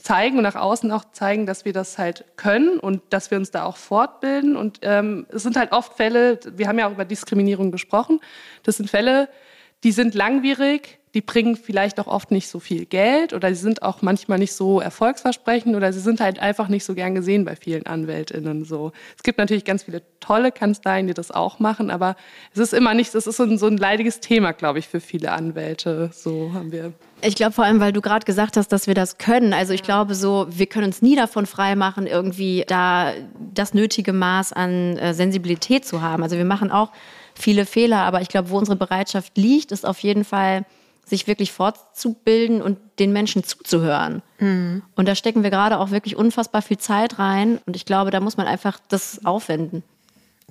zeigen 0.07 0.37
und 0.37 0.45
nach 0.45 0.55
außen 0.55 0.91
auch 0.93 1.05
zeigen, 1.11 1.47
dass 1.47 1.65
wir 1.65 1.73
das 1.73 1.99
halt 1.99 2.25
können 2.37 2.79
und 2.79 3.03
dass 3.11 3.33
wir 3.33 3.39
uns 3.39 3.51
da 3.51 3.65
auch 3.65 3.77
fortbilden. 3.77 4.57
Und 4.57 4.79
ähm, 4.83 5.27
es 5.31 5.43
sind 5.43 5.57
halt 5.57 5.73
oft 5.73 5.95
Fälle, 5.95 6.39
wir 6.53 6.69
haben 6.69 6.79
ja 6.79 6.87
auch 6.87 6.93
über 6.93 7.05
Diskriminierung 7.05 7.73
gesprochen, 7.73 8.21
das 8.63 8.77
sind 8.77 8.89
Fälle, 8.89 9.29
die 9.83 9.91
sind 9.91 10.15
langwierig, 10.15 11.01
die 11.17 11.23
bringen 11.23 11.57
vielleicht 11.57 11.99
auch 11.99 12.09
oft 12.09 12.31
nicht 12.31 12.47
so 12.47 12.61
viel 12.61 12.85
Geld 12.85 13.33
oder 13.33 13.49
sie 13.49 13.63
sind 13.63 13.81
auch 13.81 14.03
manchmal 14.03 14.39
nicht 14.39 14.53
so 14.53 14.81
erfolgsversprechend 14.81 15.75
oder 15.75 15.91
sie 15.95 16.01
sind 16.01 16.21
halt 16.21 16.41
einfach 16.41 16.69
nicht 16.69 16.85
so 16.85 16.95
gern 16.95 17.15
gesehen 17.15 17.47
bei 17.47 17.57
vielen 17.57 17.87
AnwältInnen. 17.87 18.67
So. 18.67 18.93
Es 19.17 19.23
gibt 19.23 19.39
natürlich 19.39 19.65
ganz 19.65 19.85
viele 19.85 20.03
tolle 20.21 20.53
Kanzleien, 20.53 21.07
die 21.07 21.15
das 21.15 21.31
auch 21.31 21.59
machen, 21.59 21.91
aber 21.91 22.17
es 22.53 22.59
ist 22.59 22.75
immer 22.75 22.93
nicht, 22.93 23.15
es 23.15 23.27
ist 23.27 23.39
so 23.39 23.45
ein, 23.45 23.57
so 23.57 23.67
ein 23.67 23.79
leidiges 23.79 24.21
Thema, 24.21 24.53
glaube 24.53 24.79
ich, 24.79 24.89
für 24.89 25.01
viele 25.01 25.33
Anwälte. 25.33 26.11
So 26.13 26.53
haben 26.53 26.71
wir. 26.71 26.93
Ich 27.23 27.35
glaube 27.35 27.53
vor 27.53 27.65
allem, 27.65 27.81
weil 27.81 27.95
du 27.95 28.03
gerade 28.03 28.27
gesagt 28.27 28.59
hast, 28.59 28.69
dass 28.69 28.87
wir 28.87 28.95
das 28.95 29.17
können. 29.17 29.55
Also 29.55 29.73
ich 29.73 29.83
glaube 29.83 30.15
so, 30.15 30.47
wir 30.51 30.67
können 30.67 30.85
uns 30.85 31.01
nie 31.01 31.17
davon 31.17 31.47
freimachen, 31.47 32.07
irgendwie 32.07 32.65
da 32.69 33.15
das 33.55 33.73
nötige 33.73 34.13
Maß 34.13 34.53
an 34.53 34.99
äh, 34.99 35.15
Sensibilität 35.15 35.87
zu 35.87 36.03
haben. 36.03 36.23
Also 36.23 36.37
wir 36.37 36.45
machen 36.45 36.71
auch 36.71 36.93
viele 37.35 37.65
Fehler, 37.65 38.01
aber 38.01 38.21
ich 38.21 38.29
glaube, 38.29 38.51
wo 38.51 38.59
unsere 38.59 38.77
Bereitschaft 38.77 39.39
liegt, 39.39 39.73
ist 39.73 39.87
auf 39.87 40.01
jeden 40.01 40.25
Fall 40.25 40.67
sich 41.07 41.29
wirklich 41.29 41.53
fortzubilden 41.53 42.61
und 42.61 42.79
den 42.99 43.13
Menschen 43.13 43.45
zuzuhören. 43.45 44.23
Mhm. 44.39 44.83
Und 44.97 45.07
da 45.07 45.15
stecken 45.15 45.45
wir 45.45 45.51
gerade 45.51 45.79
auch 45.79 45.93
wirklich 45.93 46.17
unfassbar 46.17 46.63
viel 46.63 46.79
Zeit 46.79 47.19
rein. 47.21 47.61
Und 47.65 47.77
ich 47.77 47.85
glaube, 47.85 48.11
da 48.11 48.19
muss 48.19 48.37
man 48.37 48.47
einfach 48.47 48.81
das 48.89 49.25
aufwenden. 49.25 49.85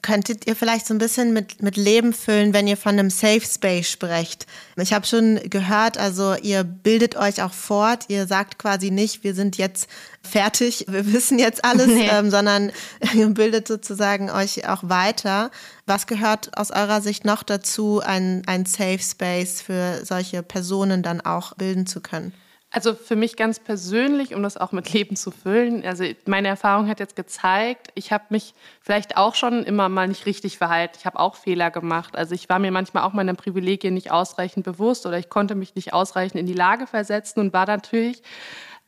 Könntet 0.06 0.46
ihr 0.46 0.56
vielleicht 0.56 0.86
so 0.86 0.94
ein 0.94 1.00
bisschen 1.00 1.34
mit, 1.34 1.64
mit 1.64 1.78
Leben 1.78 2.14
füllen, 2.14 2.54
wenn 2.54 2.68
ihr 2.68 2.78
von 2.78 2.92
einem 2.92 3.10
Safe 3.10 3.42
Space 3.42 3.90
sprecht? 3.90 4.46
Ich 4.76 4.94
habe 4.94 5.08
schon 5.08 5.40
gehört, 5.50 5.98
also 5.98 6.36
ihr 6.36 6.64
bildet 6.64 7.16
euch 7.16 7.42
auch 7.42 7.52
fort. 7.52 8.06
Ihr 8.08 8.28
sagt 8.28 8.60
quasi 8.60 8.92
nicht, 8.92 9.24
wir 9.24 9.34
sind 9.34 9.58
jetzt 9.58 9.90
fertig, 10.22 10.86
wir 10.88 11.12
wissen 11.14 11.40
jetzt 11.40 11.66
alles, 11.66 11.88
nee. 11.88 12.08
ähm, 12.08 12.30
sondern 12.30 12.72
ihr 13.16 13.28
bildet 13.30 13.68
sozusagen 13.68 14.30
euch 14.30 14.70
auch 14.70 14.84
weiter. 14.84 15.50
Was 15.88 16.06
gehört 16.06 16.56
aus 16.56 16.70
eurer 16.70 17.02
Sicht 17.02 17.26
noch 17.26 17.42
dazu, 17.42 18.00
ein, 18.00 18.44
ein 18.46 18.68
Safe 18.68 19.00
Space 19.00 19.60
für 19.60 20.06
solche 20.06 20.44
Personen 20.44 21.02
dann 21.02 21.20
auch 21.20 21.56
bilden 21.56 21.88
zu 21.88 22.00
können? 22.00 22.32
Also 22.76 22.94
für 22.94 23.16
mich 23.16 23.38
ganz 23.38 23.62
persönlich, 23.62 24.36
um 24.36 24.44
das 24.44 24.58
auch 24.58 24.74
mit 24.74 24.92
Leben 24.92 25.16
zu 25.16 25.32
füllen, 25.32 25.86
also 25.86 26.04
meine 26.26 26.50
Erfahrung 26.50 26.90
hat 26.90 27.00
jetzt 27.00 27.16
gezeigt, 27.16 27.88
ich 27.96 28.12
habe 28.12 28.26
mich 28.32 28.54
vielleicht 28.82 29.16
auch 29.16 29.34
schon 29.34 29.64
immer 29.64 29.88
mal 29.88 30.10
nicht 30.10 30.26
richtig 30.26 30.58
verhalten. 30.58 30.96
Ich 31.00 31.06
habe 31.06 31.18
auch 31.18 31.36
Fehler 31.36 31.72
gemacht. 31.72 32.18
Also 32.18 32.36
ich 32.36 32.50
war 32.50 32.60
mir 32.60 32.72
manchmal 32.72 33.04
auch 33.04 33.14
meiner 33.14 33.34
Privilegien 33.34 33.94
nicht 33.94 34.12
ausreichend 34.12 34.66
bewusst 34.66 35.06
oder 35.06 35.18
ich 35.18 35.30
konnte 35.30 35.56
mich 35.56 35.76
nicht 35.76 35.94
ausreichend 35.94 36.38
in 36.38 36.48
die 36.48 36.54
Lage 36.54 36.86
versetzen 36.86 37.40
und 37.40 37.54
war 37.54 37.66
natürlich 37.66 38.22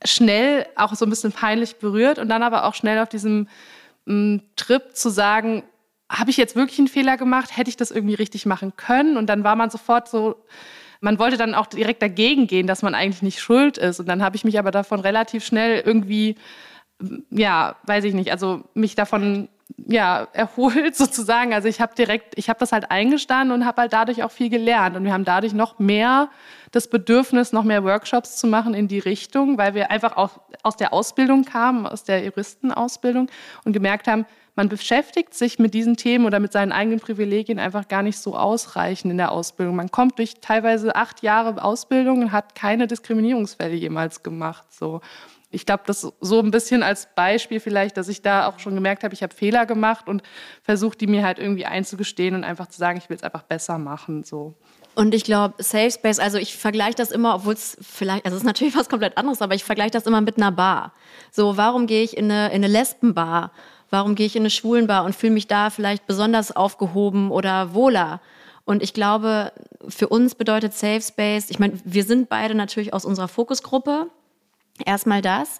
schnell 0.04 0.66
auch 0.76 0.94
so 0.94 1.06
ein 1.06 1.10
bisschen 1.10 1.32
peinlich 1.32 1.76
berührt 1.76 2.18
und 2.18 2.28
dann 2.28 2.42
aber 2.42 2.64
auch 2.64 2.74
schnell 2.74 2.98
auf 2.98 3.08
diesem 3.08 3.48
mm, 4.04 4.36
Trip 4.56 4.94
zu 4.94 5.08
sagen, 5.08 5.62
habe 6.10 6.28
ich 6.28 6.36
jetzt 6.36 6.56
wirklich 6.56 6.78
einen 6.78 6.88
Fehler 6.88 7.16
gemacht? 7.16 7.56
Hätte 7.56 7.70
ich 7.70 7.76
das 7.78 7.90
irgendwie 7.90 8.16
richtig 8.16 8.44
machen 8.44 8.76
können? 8.76 9.16
Und 9.16 9.28
dann 9.28 9.44
war 9.44 9.56
man 9.56 9.70
sofort 9.70 10.10
so 10.10 10.36
man 11.00 11.18
wollte 11.18 11.36
dann 11.36 11.54
auch 11.54 11.66
direkt 11.66 12.02
dagegen 12.02 12.46
gehen, 12.46 12.66
dass 12.66 12.82
man 12.82 12.94
eigentlich 12.94 13.22
nicht 13.22 13.40
schuld 13.40 13.78
ist. 13.78 14.00
Und 14.00 14.08
dann 14.08 14.22
habe 14.22 14.36
ich 14.36 14.44
mich 14.44 14.58
aber 14.58 14.70
davon 14.70 15.00
relativ 15.00 15.44
schnell 15.44 15.82
irgendwie, 15.84 16.36
ja, 17.30 17.76
weiß 17.84 18.04
ich 18.04 18.14
nicht, 18.14 18.30
also 18.32 18.64
mich 18.74 18.94
davon 18.94 19.48
ja, 19.86 20.28
erholt 20.32 20.96
sozusagen. 20.96 21.54
Also 21.54 21.68
ich 21.68 21.80
habe 21.80 21.94
direkt, 21.94 22.36
ich 22.36 22.48
habe 22.48 22.58
das 22.58 22.72
halt 22.72 22.90
eingestanden 22.90 23.54
und 23.54 23.66
habe 23.66 23.82
halt 23.82 23.92
dadurch 23.92 24.22
auch 24.22 24.30
viel 24.30 24.50
gelernt. 24.50 24.96
Und 24.96 25.04
wir 25.04 25.12
haben 25.12 25.24
dadurch 25.24 25.52
noch 25.52 25.78
mehr 25.78 26.30
das 26.72 26.88
Bedürfnis, 26.88 27.52
noch 27.52 27.64
mehr 27.64 27.84
Workshops 27.84 28.36
zu 28.36 28.46
machen 28.46 28.74
in 28.74 28.88
die 28.88 28.98
Richtung, 28.98 29.58
weil 29.58 29.74
wir 29.74 29.90
einfach 29.90 30.16
auch 30.16 30.40
aus 30.62 30.76
der 30.76 30.92
Ausbildung 30.92 31.44
kamen, 31.44 31.86
aus 31.86 32.04
der 32.04 32.24
Juristenausbildung 32.24 33.30
und 33.64 33.72
gemerkt 33.72 34.08
haben, 34.08 34.26
man 34.58 34.68
beschäftigt 34.68 35.34
sich 35.34 35.60
mit 35.60 35.72
diesen 35.72 35.96
Themen 35.96 36.26
oder 36.26 36.40
mit 36.40 36.50
seinen 36.50 36.72
eigenen 36.72 36.98
Privilegien 36.98 37.60
einfach 37.60 37.86
gar 37.86 38.02
nicht 38.02 38.18
so 38.18 38.36
ausreichend 38.36 39.12
in 39.12 39.16
der 39.16 39.30
Ausbildung. 39.30 39.76
Man 39.76 39.92
kommt 39.92 40.18
durch 40.18 40.40
teilweise 40.40 40.96
acht 40.96 41.22
Jahre 41.22 41.62
Ausbildung 41.62 42.22
und 42.22 42.32
hat 42.32 42.56
keine 42.56 42.88
Diskriminierungsfälle 42.88 43.76
jemals 43.76 44.24
gemacht. 44.24 44.66
So. 44.72 45.00
Ich 45.52 45.64
glaube, 45.64 45.84
das 45.86 46.12
so 46.20 46.40
ein 46.40 46.50
bisschen 46.50 46.82
als 46.82 47.06
Beispiel 47.14 47.60
vielleicht, 47.60 47.96
dass 47.96 48.08
ich 48.08 48.20
da 48.20 48.48
auch 48.48 48.58
schon 48.58 48.74
gemerkt 48.74 49.04
habe, 49.04 49.14
ich 49.14 49.22
habe 49.22 49.32
Fehler 49.32 49.64
gemacht 49.64 50.08
und 50.08 50.24
versuche, 50.64 50.98
die 50.98 51.06
mir 51.06 51.24
halt 51.24 51.38
irgendwie 51.38 51.64
einzugestehen 51.64 52.34
und 52.34 52.42
einfach 52.42 52.66
zu 52.66 52.78
sagen, 52.78 52.98
ich 52.98 53.08
will 53.08 53.16
es 53.16 53.22
einfach 53.22 53.44
besser 53.44 53.78
machen. 53.78 54.24
So. 54.24 54.56
Und 54.96 55.14
ich 55.14 55.22
glaube, 55.22 55.62
Safe 55.62 55.92
Space, 55.92 56.18
also 56.18 56.36
ich 56.36 56.56
vergleiche 56.56 56.96
das 56.96 57.12
immer, 57.12 57.36
obwohl 57.36 57.54
es 57.54 57.76
vielleicht, 57.80 58.24
also 58.24 58.36
es 58.36 58.42
ist 58.42 58.46
natürlich 58.46 58.74
was 58.76 58.88
komplett 58.88 59.16
anderes, 59.18 59.40
aber 59.40 59.54
ich 59.54 59.62
vergleiche 59.62 59.92
das 59.92 60.06
immer 60.06 60.20
mit 60.20 60.36
einer 60.36 60.50
Bar. 60.50 60.94
So, 61.30 61.56
warum 61.56 61.86
gehe 61.86 62.02
ich 62.02 62.16
in 62.16 62.24
eine, 62.24 62.48
in 62.48 62.56
eine 62.56 62.66
Lesbenbar? 62.66 63.52
Warum 63.90 64.14
gehe 64.14 64.26
ich 64.26 64.36
in 64.36 64.42
eine 64.42 64.50
Schwulenbar 64.50 65.04
und 65.04 65.14
fühle 65.14 65.32
mich 65.32 65.46
da 65.46 65.70
vielleicht 65.70 66.06
besonders 66.06 66.54
aufgehoben 66.54 67.30
oder 67.30 67.74
wohler? 67.74 68.20
Und 68.64 68.82
ich 68.82 68.92
glaube, 68.92 69.52
für 69.88 70.08
uns 70.08 70.34
bedeutet 70.34 70.74
Safe 70.74 71.00
Space, 71.00 71.48
ich 71.48 71.58
meine, 71.58 71.80
wir 71.84 72.04
sind 72.04 72.28
beide 72.28 72.54
natürlich 72.54 72.92
aus 72.92 73.06
unserer 73.06 73.28
Fokusgruppe. 73.28 74.08
Erstmal 74.84 75.22
das. 75.22 75.58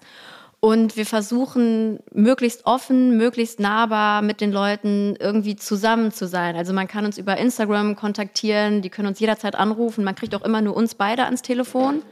Und 0.61 0.97
wir 0.97 1.05
versuchen 1.05 1.99
möglichst 2.11 2.65
offen, 2.65 3.17
möglichst 3.17 3.61
nahbar 3.61 4.21
mit 4.21 4.41
den 4.41 4.51
Leuten 4.51 5.15
irgendwie 5.17 5.55
zusammen 5.55 6.11
zu 6.11 6.27
sein. 6.27 6.57
Also 6.57 6.73
man 6.73 6.87
kann 6.87 7.05
uns 7.05 7.17
über 7.17 7.37
Instagram 7.37 7.95
kontaktieren, 7.95 8.81
die 8.81 8.89
können 8.89 9.07
uns 9.07 9.21
jederzeit 9.21 9.55
anrufen. 9.55 10.03
Man 10.03 10.15
kriegt 10.15 10.35
auch 10.35 10.43
immer 10.43 10.61
nur 10.61 10.75
uns 10.75 10.95
beide 10.95 11.23
ans 11.23 11.41
Telefon. 11.41 12.03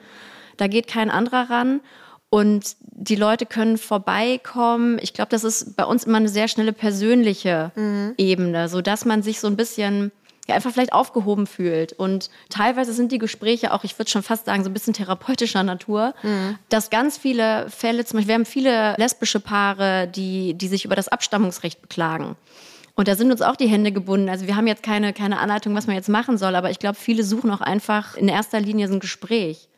Da 0.55 0.67
geht 0.67 0.87
kein 0.87 1.11
anderer 1.11 1.49
ran. 1.49 1.81
Und 2.29 2.75
die 2.81 3.15
Leute 3.15 3.45
können 3.45 3.77
vorbeikommen. 3.77 4.99
Ich 5.01 5.13
glaube, 5.13 5.29
das 5.29 5.43
ist 5.43 5.77
bei 5.77 5.85
uns 5.85 6.03
immer 6.03 6.17
eine 6.17 6.27
sehr 6.27 6.47
schnelle 6.47 6.73
persönliche 6.73 7.71
mhm. 7.75 8.15
Ebene, 8.17 8.67
so 8.67 8.81
dass 8.81 9.05
man 9.05 9.23
sich 9.23 9.39
so 9.39 9.47
ein 9.47 9.55
bisschen 9.55 10.11
ja, 10.47 10.55
einfach 10.55 10.71
vielleicht 10.71 10.93
aufgehoben 10.93 11.47
fühlt. 11.47 11.93
Und 11.93 12.29
teilweise 12.49 12.93
sind 12.93 13.11
die 13.11 13.17
Gespräche 13.17 13.73
auch, 13.73 13.83
ich 13.83 13.97
würde 13.97 14.09
schon 14.09 14.23
fast 14.23 14.45
sagen, 14.45 14.63
so 14.63 14.69
ein 14.69 14.73
bisschen 14.73 14.93
therapeutischer 14.93 15.63
Natur, 15.63 16.13
mhm. 16.23 16.57
dass 16.69 16.89
ganz 16.89 17.17
viele 17.17 17.69
Fälle, 17.69 18.05
zum 18.05 18.17
Beispiel, 18.17 18.29
wir 18.29 18.35
haben 18.35 18.45
viele 18.45 18.95
lesbische 18.97 19.39
Paare, 19.39 20.07
die, 20.07 20.53
die 20.53 20.67
sich 20.67 20.85
über 20.85 20.95
das 20.95 21.07
Abstammungsrecht 21.07 21.81
beklagen. 21.81 22.35
Und 22.95 23.07
da 23.07 23.15
sind 23.15 23.31
uns 23.31 23.41
auch 23.41 23.55
die 23.55 23.67
Hände 23.67 23.91
gebunden. 23.91 24.27
Also 24.27 24.47
wir 24.47 24.55
haben 24.55 24.67
jetzt 24.67 24.83
keine, 24.83 25.13
keine 25.13 25.39
Anleitung, 25.39 25.75
was 25.75 25.85
man 25.85 25.95
jetzt 25.95 26.09
machen 26.09 26.37
soll, 26.37 26.55
aber 26.55 26.71
ich 26.71 26.79
glaube, 26.79 26.97
viele 26.97 27.23
suchen 27.23 27.51
auch 27.51 27.61
einfach 27.61 28.15
in 28.15 28.27
erster 28.27 28.59
Linie 28.59 28.87
so 28.87 28.95
ein 28.95 28.99
Gespräch. 28.99 29.69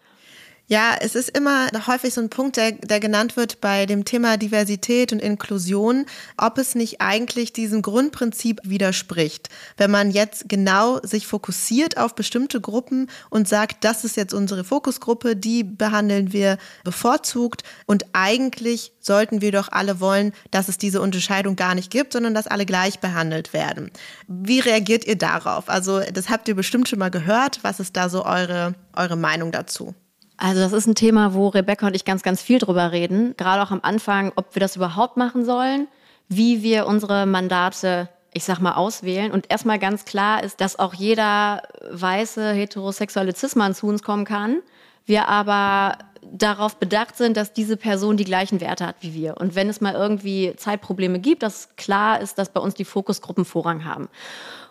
Ja, 0.72 0.96
es 1.00 1.16
ist 1.16 1.36
immer 1.36 1.68
häufig 1.88 2.14
so 2.14 2.22
ein 2.22 2.30
Punkt, 2.30 2.56
der, 2.56 2.74
der 2.74 3.00
genannt 3.00 3.36
wird 3.36 3.60
bei 3.60 3.88
dem 3.88 4.06
Thema 4.06 4.38
Diversität 4.38 5.12
und 5.12 5.20
Inklusion, 5.20 6.06
ob 6.38 6.60
es 6.60 6.76
nicht 6.76 7.02
eigentlich 7.02 7.54
diesem 7.54 7.82
Grundprinzip 7.82 8.62
widerspricht. 8.64 9.50
Wenn 9.78 9.90
man 9.90 10.12
jetzt 10.12 10.48
genau 10.48 11.00
sich 11.02 11.26
fokussiert 11.26 11.98
auf 11.98 12.14
bestimmte 12.14 12.62
Gruppen 12.62 13.10
und 13.32 13.48
sagt, 13.48 13.84
das 13.84 14.04
ist 14.04 14.16
jetzt 14.16 14.32
unsere 14.32 14.64
Fokusgruppe, 14.64 15.36
die 15.36 15.64
behandeln 15.64 16.34
wir 16.34 16.60
bevorzugt 16.84 17.64
und 17.88 18.06
eigentlich 18.14 18.92
sollten 19.00 19.42
wir 19.42 19.52
doch 19.52 19.72
alle 19.72 20.00
wollen, 20.00 20.34
dass 20.52 20.70
es 20.70 20.78
diese 20.78 21.02
Unterscheidung 21.02 21.56
gar 21.56 21.74
nicht 21.74 21.90
gibt, 21.90 22.14
sondern 22.14 22.36
dass 22.36 22.46
alle 22.46 22.68
gleich 22.68 23.00
behandelt 23.00 23.54
werden. 23.54 23.90
Wie 24.28 24.60
reagiert 24.60 25.04
ihr 25.08 25.18
darauf? 25.18 25.68
Also 25.68 26.02
das 26.14 26.30
habt 26.30 26.48
ihr 26.48 26.54
bestimmt 26.54 26.88
schon 26.88 27.00
mal 27.00 27.10
gehört. 27.10 27.58
Was 27.64 27.80
ist 27.80 27.98
da 27.98 28.08
so 28.08 28.24
eure, 28.24 28.76
eure 28.96 29.16
Meinung 29.16 29.52
dazu? 29.52 29.96
Also 30.42 30.62
das 30.62 30.72
ist 30.72 30.88
ein 30.88 30.96
Thema, 30.96 31.34
wo 31.34 31.50
Rebecca 31.50 31.86
und 31.86 31.96
ich 31.96 32.06
ganz, 32.06 32.24
ganz 32.24 32.42
viel 32.42 32.60
drüber 32.60 32.94
reden. 32.94 33.36
Gerade 33.36 33.62
auch 33.62 33.72
am 33.72 33.82
Anfang, 33.84 34.32
ob 34.38 34.56
wir 34.56 34.62
das 34.62 34.78
überhaupt 34.78 35.18
machen 35.18 35.44
sollen, 35.44 35.90
wie 36.30 36.64
wir 36.64 36.88
unsere 36.88 37.26
Mandate, 37.26 38.08
ich 38.34 38.46
sag 38.46 38.60
mal, 38.60 38.76
auswählen. 38.76 39.34
Und 39.34 39.52
erstmal 39.52 39.80
ganz 39.80 40.06
klar 40.06 40.42
ist, 40.42 40.62
dass 40.62 40.80
auch 40.80 40.94
jeder 40.94 41.64
weiße 41.92 42.54
heterosexuelle 42.54 43.36
Cis-Mann 43.36 43.76
zu 43.76 43.88
uns 43.88 44.02
kommen 44.02 44.24
kann. 44.24 44.62
Wir 45.06 45.28
aber 45.28 45.98
darauf 46.32 46.78
bedacht 46.78 47.18
sind, 47.18 47.36
dass 47.36 47.52
diese 47.52 47.76
Person 47.76 48.16
die 48.16 48.24
gleichen 48.24 48.62
Werte 48.62 48.86
hat 48.86 48.98
wie 49.02 49.14
wir. 49.14 49.36
Und 49.38 49.56
wenn 49.56 49.68
es 49.68 49.82
mal 49.82 49.94
irgendwie 49.94 50.54
Zeitprobleme 50.56 51.20
gibt, 51.20 51.44
dass 51.44 51.76
klar 51.76 52.22
ist, 52.22 52.38
dass 52.38 52.54
bei 52.54 52.62
uns 52.62 52.76
die 52.76 52.86
Fokusgruppen 52.86 53.44
Vorrang 53.44 53.84
haben. 53.84 54.08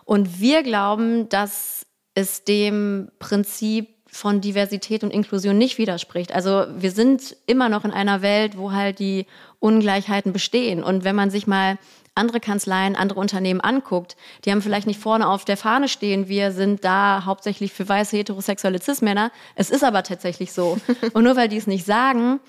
Und 0.03 0.39
wir 0.39 0.63
glauben, 0.63 1.29
dass 1.29 1.85
es 2.15 2.43
dem 2.43 3.11
Prinzip 3.19 3.98
von 4.11 4.41
Diversität 4.41 5.03
und 5.03 5.11
Inklusion 5.11 5.57
nicht 5.57 5.77
widerspricht. 5.77 6.33
Also 6.33 6.65
wir 6.75 6.91
sind 6.91 7.35
immer 7.45 7.69
noch 7.69 7.85
in 7.85 7.91
einer 7.91 8.21
Welt, 8.21 8.57
wo 8.57 8.71
halt 8.71 8.99
die 8.99 9.25
Ungleichheiten 9.59 10.33
bestehen. 10.33 10.83
Und 10.83 11.03
wenn 11.03 11.15
man 11.15 11.29
sich 11.29 11.47
mal 11.47 11.77
andere 12.15 12.39
Kanzleien, 12.39 12.95
andere 12.95 13.19
Unternehmen 13.19 13.61
anguckt, 13.61 14.17
die 14.43 14.51
haben 14.51 14.61
vielleicht 14.61 14.87
nicht 14.87 14.99
vorne 14.99 15.27
auf 15.27 15.45
der 15.45 15.57
Fahne 15.57 15.87
stehen, 15.87 16.27
wir 16.27 16.51
sind 16.51 16.83
da 16.83 17.23
hauptsächlich 17.25 17.71
für 17.71 17.87
weiße 17.87 18.17
heterosexuelle 18.17 18.81
Cis-Männer. 18.81 19.31
Es 19.55 19.69
ist 19.69 19.83
aber 19.83 20.03
tatsächlich 20.03 20.51
so. 20.51 20.77
Und 21.13 21.23
nur 21.23 21.35
weil 21.35 21.47
die 21.47 21.57
es 21.57 21.67
nicht 21.67 21.85
sagen, 21.85 22.39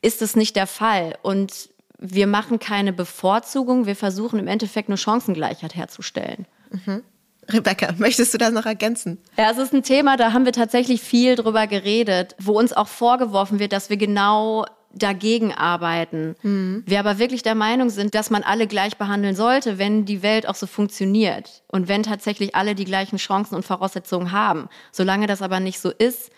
ist 0.00 0.22
es 0.22 0.34
nicht 0.34 0.56
der 0.56 0.66
Fall. 0.66 1.16
Und 1.22 1.70
wir 1.98 2.26
machen 2.26 2.58
keine 2.58 2.92
Bevorzugung, 2.92 3.86
wir 3.86 3.94
versuchen 3.94 4.40
im 4.40 4.48
Endeffekt 4.48 4.88
nur 4.88 4.98
Chancengleichheit 4.98 5.76
herzustellen. 5.76 6.46
Mhm. 6.70 7.02
Rebecca, 7.48 7.92
möchtest 7.98 8.32
du 8.34 8.38
das 8.38 8.52
noch 8.52 8.66
ergänzen? 8.66 9.18
Ja, 9.36 9.50
es 9.50 9.58
ist 9.58 9.72
ein 9.72 9.82
Thema, 9.82 10.16
da 10.16 10.32
haben 10.32 10.44
wir 10.44 10.52
tatsächlich 10.52 11.00
viel 11.00 11.34
drüber 11.34 11.66
geredet, 11.66 12.36
wo 12.38 12.58
uns 12.58 12.72
auch 12.72 12.88
vorgeworfen 12.88 13.58
wird, 13.58 13.72
dass 13.72 13.90
wir 13.90 13.96
genau 13.96 14.64
dagegen 14.94 15.52
arbeiten. 15.52 16.36
Mhm. 16.42 16.82
Wir 16.86 17.00
aber 17.00 17.18
wirklich 17.18 17.42
der 17.42 17.54
Meinung 17.54 17.90
sind, 17.90 18.14
dass 18.14 18.30
man 18.30 18.42
alle 18.42 18.66
gleich 18.66 18.96
behandeln 18.96 19.34
sollte, 19.34 19.78
wenn 19.78 20.04
die 20.04 20.22
Welt 20.22 20.48
auch 20.48 20.54
so 20.54 20.66
funktioniert 20.66 21.62
und 21.68 21.88
wenn 21.88 22.02
tatsächlich 22.02 22.54
alle 22.54 22.74
die 22.74 22.84
gleichen 22.84 23.16
Chancen 23.16 23.54
und 23.54 23.64
Voraussetzungen 23.64 24.32
haben. 24.32 24.68
Solange 24.90 25.26
das 25.26 25.42
aber 25.42 25.60
nicht 25.60 25.80
so 25.80 25.90
ist, 25.90 26.30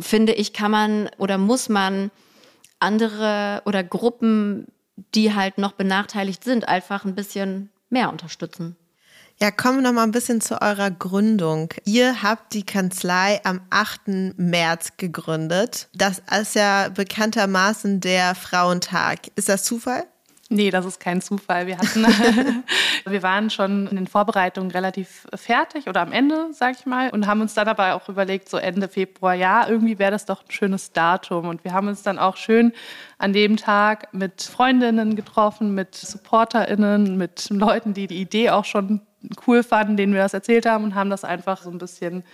finde 0.00 0.32
ich, 0.32 0.52
kann 0.52 0.70
man 0.70 1.10
oder 1.18 1.38
muss 1.38 1.68
man 1.68 2.10
andere 2.80 3.62
oder 3.64 3.84
Gruppen, 3.84 4.66
die 5.14 5.34
halt 5.34 5.58
noch 5.58 5.72
benachteiligt 5.72 6.44
sind, 6.44 6.68
einfach 6.68 7.04
ein 7.04 7.14
bisschen 7.14 7.70
mehr 7.88 8.10
unterstützen. 8.10 8.76
Ja, 9.38 9.50
kommen 9.50 9.78
wir 9.78 9.82
noch 9.82 9.92
mal 9.92 10.04
ein 10.04 10.12
bisschen 10.12 10.40
zu 10.40 10.62
eurer 10.62 10.90
Gründung. 10.90 11.68
Ihr 11.84 12.22
habt 12.22 12.54
die 12.54 12.64
Kanzlei 12.64 13.38
am 13.44 13.60
8. 13.68 14.38
März 14.38 14.96
gegründet. 14.96 15.88
Das 15.94 16.22
ist 16.40 16.54
ja 16.54 16.88
bekanntermaßen 16.88 18.00
der 18.00 18.34
Frauentag. 18.34 19.28
Ist 19.36 19.50
das 19.50 19.64
Zufall? 19.64 20.04
Nee, 20.48 20.70
das 20.70 20.86
ist 20.86 21.00
kein 21.00 21.20
Zufall. 21.20 21.66
Wir 21.66 21.76
hatten, 21.76 22.06
wir 23.04 23.22
waren 23.22 23.50
schon 23.50 23.88
in 23.88 23.96
den 23.96 24.06
Vorbereitungen 24.06 24.70
relativ 24.70 25.26
fertig 25.34 25.86
oder 25.88 26.00
am 26.00 26.12
Ende, 26.12 26.48
sag 26.52 26.76
ich 26.78 26.86
mal, 26.86 27.10
und 27.10 27.26
haben 27.26 27.42
uns 27.42 27.52
dann 27.52 27.68
aber 27.68 27.94
auch 27.94 28.08
überlegt, 28.08 28.48
so 28.48 28.56
Ende 28.56 28.88
Februar, 28.88 29.34
ja, 29.34 29.68
irgendwie 29.68 29.98
wäre 29.98 30.12
das 30.12 30.24
doch 30.24 30.44
ein 30.44 30.50
schönes 30.50 30.92
Datum. 30.92 31.48
Und 31.48 31.62
wir 31.62 31.74
haben 31.74 31.88
uns 31.88 32.02
dann 32.02 32.18
auch 32.18 32.38
schön 32.38 32.72
an 33.18 33.34
dem 33.34 33.58
Tag 33.58 34.14
mit 34.14 34.40
Freundinnen 34.40 35.14
getroffen, 35.14 35.74
mit 35.74 35.94
SupporterInnen, 35.94 37.18
mit 37.18 37.50
Leuten, 37.50 37.92
die 37.92 38.06
die 38.06 38.22
Idee 38.22 38.48
auch 38.48 38.64
schon 38.64 39.02
cool 39.46 39.62
fanden, 39.62 39.96
denen 39.96 40.12
wir 40.12 40.22
das 40.22 40.34
erzählt 40.34 40.66
haben 40.66 40.84
und 40.84 40.94
haben 40.94 41.10
das 41.10 41.24
einfach 41.24 41.62
so 41.62 41.70
ein 41.70 41.78
bisschen 41.78 42.24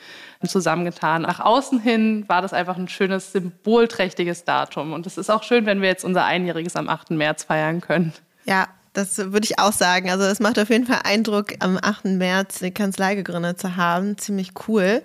zusammengetan. 0.46 1.22
Nach 1.22 1.40
außen 1.40 1.80
hin 1.80 2.24
war 2.28 2.42
das 2.42 2.52
einfach 2.52 2.76
ein 2.76 2.88
schönes, 2.88 3.32
symbolträchtiges 3.32 4.44
Datum. 4.44 4.92
Und 4.92 5.06
es 5.06 5.18
ist 5.18 5.30
auch 5.30 5.42
schön, 5.42 5.66
wenn 5.66 5.80
wir 5.80 5.88
jetzt 5.88 6.04
unser 6.04 6.24
Einjähriges 6.24 6.76
am 6.76 6.88
8. 6.88 7.10
März 7.10 7.44
feiern 7.44 7.80
können. 7.80 8.12
Ja, 8.44 8.68
das 8.92 9.18
würde 9.18 9.44
ich 9.44 9.58
auch 9.58 9.72
sagen. 9.72 10.10
Also 10.10 10.24
es 10.24 10.40
macht 10.40 10.58
auf 10.58 10.68
jeden 10.68 10.86
Fall 10.86 11.00
Eindruck, 11.04 11.54
am 11.60 11.78
8. 11.80 12.04
März 12.06 12.62
eine 12.62 12.72
Kanzlei 12.72 13.14
gegründet 13.14 13.60
zu 13.60 13.76
haben. 13.76 14.18
Ziemlich 14.18 14.52
cool. 14.68 15.02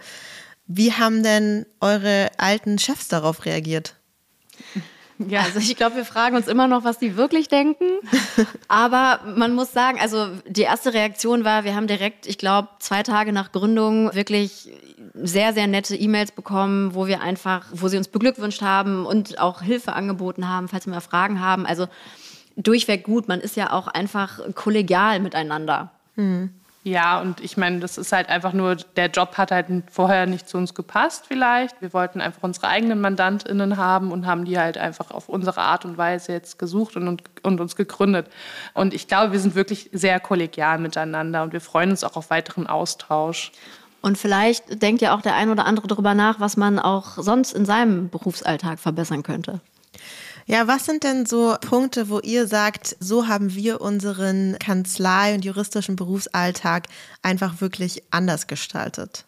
Wie 0.65 0.91
haben 0.91 1.23
denn 1.23 1.65
eure 1.79 2.29
alten 2.37 2.77
Chefs 2.77 3.07
darauf 3.07 3.45
reagiert? 3.45 3.95
Ja, 5.27 5.41
also 5.41 5.59
ich 5.59 5.75
glaube, 5.75 5.95
wir 5.95 6.05
fragen 6.05 6.35
uns 6.35 6.47
immer 6.47 6.67
noch, 6.67 6.83
was 6.83 6.99
die 6.99 7.17
wirklich 7.17 7.47
denken. 7.47 7.85
Aber 8.67 9.19
man 9.35 9.55
muss 9.55 9.71
sagen, 9.71 9.99
also 9.99 10.27
die 10.47 10.61
erste 10.61 10.93
Reaktion 10.93 11.43
war, 11.43 11.63
wir 11.63 11.75
haben 11.75 11.87
direkt, 11.87 12.27
ich 12.27 12.37
glaube, 12.37 12.69
zwei 12.79 13.03
Tage 13.03 13.33
nach 13.33 13.51
Gründung 13.51 14.13
wirklich 14.13 14.69
sehr, 15.15 15.53
sehr 15.53 15.67
nette 15.67 15.95
E-Mails 15.95 16.31
bekommen, 16.31 16.93
wo 16.93 17.07
wir 17.07 17.21
einfach, 17.21 17.65
wo 17.71 17.87
sie 17.87 17.97
uns 17.97 18.07
beglückwünscht 18.07 18.61
haben 18.61 19.05
und 19.05 19.39
auch 19.39 19.61
Hilfe 19.61 19.93
angeboten 19.93 20.47
haben, 20.47 20.67
falls 20.67 20.85
wir 20.85 20.93
mal 20.93 21.01
Fragen 21.01 21.41
haben. 21.41 21.65
Also 21.65 21.87
durchweg 22.55 23.03
gut. 23.03 23.27
Man 23.27 23.41
ist 23.41 23.55
ja 23.55 23.71
auch 23.71 23.87
einfach 23.87 24.39
kollegial 24.53 25.19
miteinander. 25.19 25.91
Hm. 26.15 26.51
Ja, 26.87 27.19
und 27.19 27.41
ich 27.41 27.57
meine, 27.57 27.81
das 27.81 27.97
ist 27.97 28.13
halt 28.13 28.29
einfach 28.29 28.53
nur, 28.53 28.77
der 28.95 29.07
Job 29.07 29.37
hat 29.37 29.51
halt 29.51 29.65
vorher 29.91 30.25
nicht 30.25 30.47
zu 30.47 30.57
uns 30.57 30.73
gepasst 30.73 31.25
vielleicht. 31.27 31.81
Wir 31.81 31.91
wollten 31.91 32.21
einfach 32.21 32.43
unsere 32.43 32.69
eigenen 32.69 33.01
MandantInnen 33.01 33.75
haben 33.75 34.09
und 34.09 34.25
haben 34.25 34.45
die 34.45 34.57
halt 34.57 34.77
einfach 34.77 35.11
auf 35.11 35.27
unsere 35.27 35.59
Art 35.59 35.83
und 35.83 35.97
Weise 35.97 36.31
jetzt 36.31 36.57
gesucht 36.57 36.95
und, 36.95 37.09
und, 37.09 37.23
und 37.43 37.59
uns 37.59 37.75
gegründet. 37.75 38.29
Und 38.73 38.93
ich 38.93 39.09
glaube, 39.09 39.33
wir 39.33 39.39
sind 39.41 39.53
wirklich 39.53 39.89
sehr 39.91 40.21
kollegial 40.21 40.79
miteinander 40.79 41.43
und 41.43 41.51
wir 41.51 41.59
freuen 41.59 41.89
uns 41.89 42.05
auch 42.05 42.15
auf 42.15 42.29
weiteren 42.29 42.67
Austausch. 42.67 43.51
Und 44.01 44.17
vielleicht 44.17 44.81
denkt 44.81 45.01
ja 45.01 45.13
auch 45.13 45.21
der 45.21 45.35
ein 45.35 45.49
oder 45.49 45.65
andere 45.65 45.87
darüber 45.87 46.13
nach, 46.13 46.39
was 46.39 46.55
man 46.55 46.79
auch 46.79 47.17
sonst 47.17 47.51
in 47.51 47.65
seinem 47.65 48.07
Berufsalltag 48.07 48.79
verbessern 48.79 49.23
könnte. 49.23 49.59
Ja, 50.49 50.65
was 50.65 50.85
sind 50.85 51.03
denn 51.03 51.25
so 51.25 51.57
Punkte, 51.59 52.07
wo 52.07 52.21
ihr 52.21 52.47
sagt, 52.47 52.95
so 53.01 53.27
haben 53.27 53.53
wir 53.53 53.81
unseren 53.81 54.55
Kanzlei- 54.59 55.35
und 55.35 55.43
juristischen 55.43 55.97
Berufsalltag 55.97 56.87
einfach 57.21 57.59
wirklich 57.59 58.01
anders 58.11 58.47
gestaltet? 58.47 59.25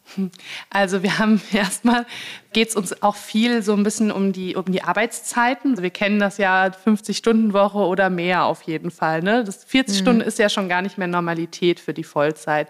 Also 0.70 1.04
wir 1.04 1.20
haben 1.20 1.42
erstmal, 1.52 2.06
geht 2.54 2.70
es 2.70 2.76
uns 2.78 3.04
auch 3.04 3.18
viel 3.18 3.64
so 3.64 3.74
ein 3.74 3.84
bisschen 3.84 4.12
um 4.12 4.32
die, 4.32 4.56
um 4.56 4.64
die 4.66 4.82
Arbeitszeiten. 4.82 5.72
Also 5.72 5.84
wir 5.84 5.90
kennen 5.90 6.20
das 6.20 6.38
ja 6.38 6.68
50-Stunden-Woche 6.68 7.80
oder 7.80 8.10
mehr 8.10 8.46
auf 8.46 8.62
jeden 8.62 8.90
Fall. 8.90 9.22
Ne? 9.22 9.44
Das 9.44 9.66
40 9.66 9.98
mhm. 9.98 10.02
Stunden 10.02 10.22
ist 10.22 10.40
ja 10.40 10.48
schon 10.48 10.70
gar 10.70 10.82
nicht 10.82 10.98
mehr 10.98 11.08
Normalität 11.08 11.82
für 11.82 11.94
die 11.94 12.06
Vollzeit. 12.06 12.70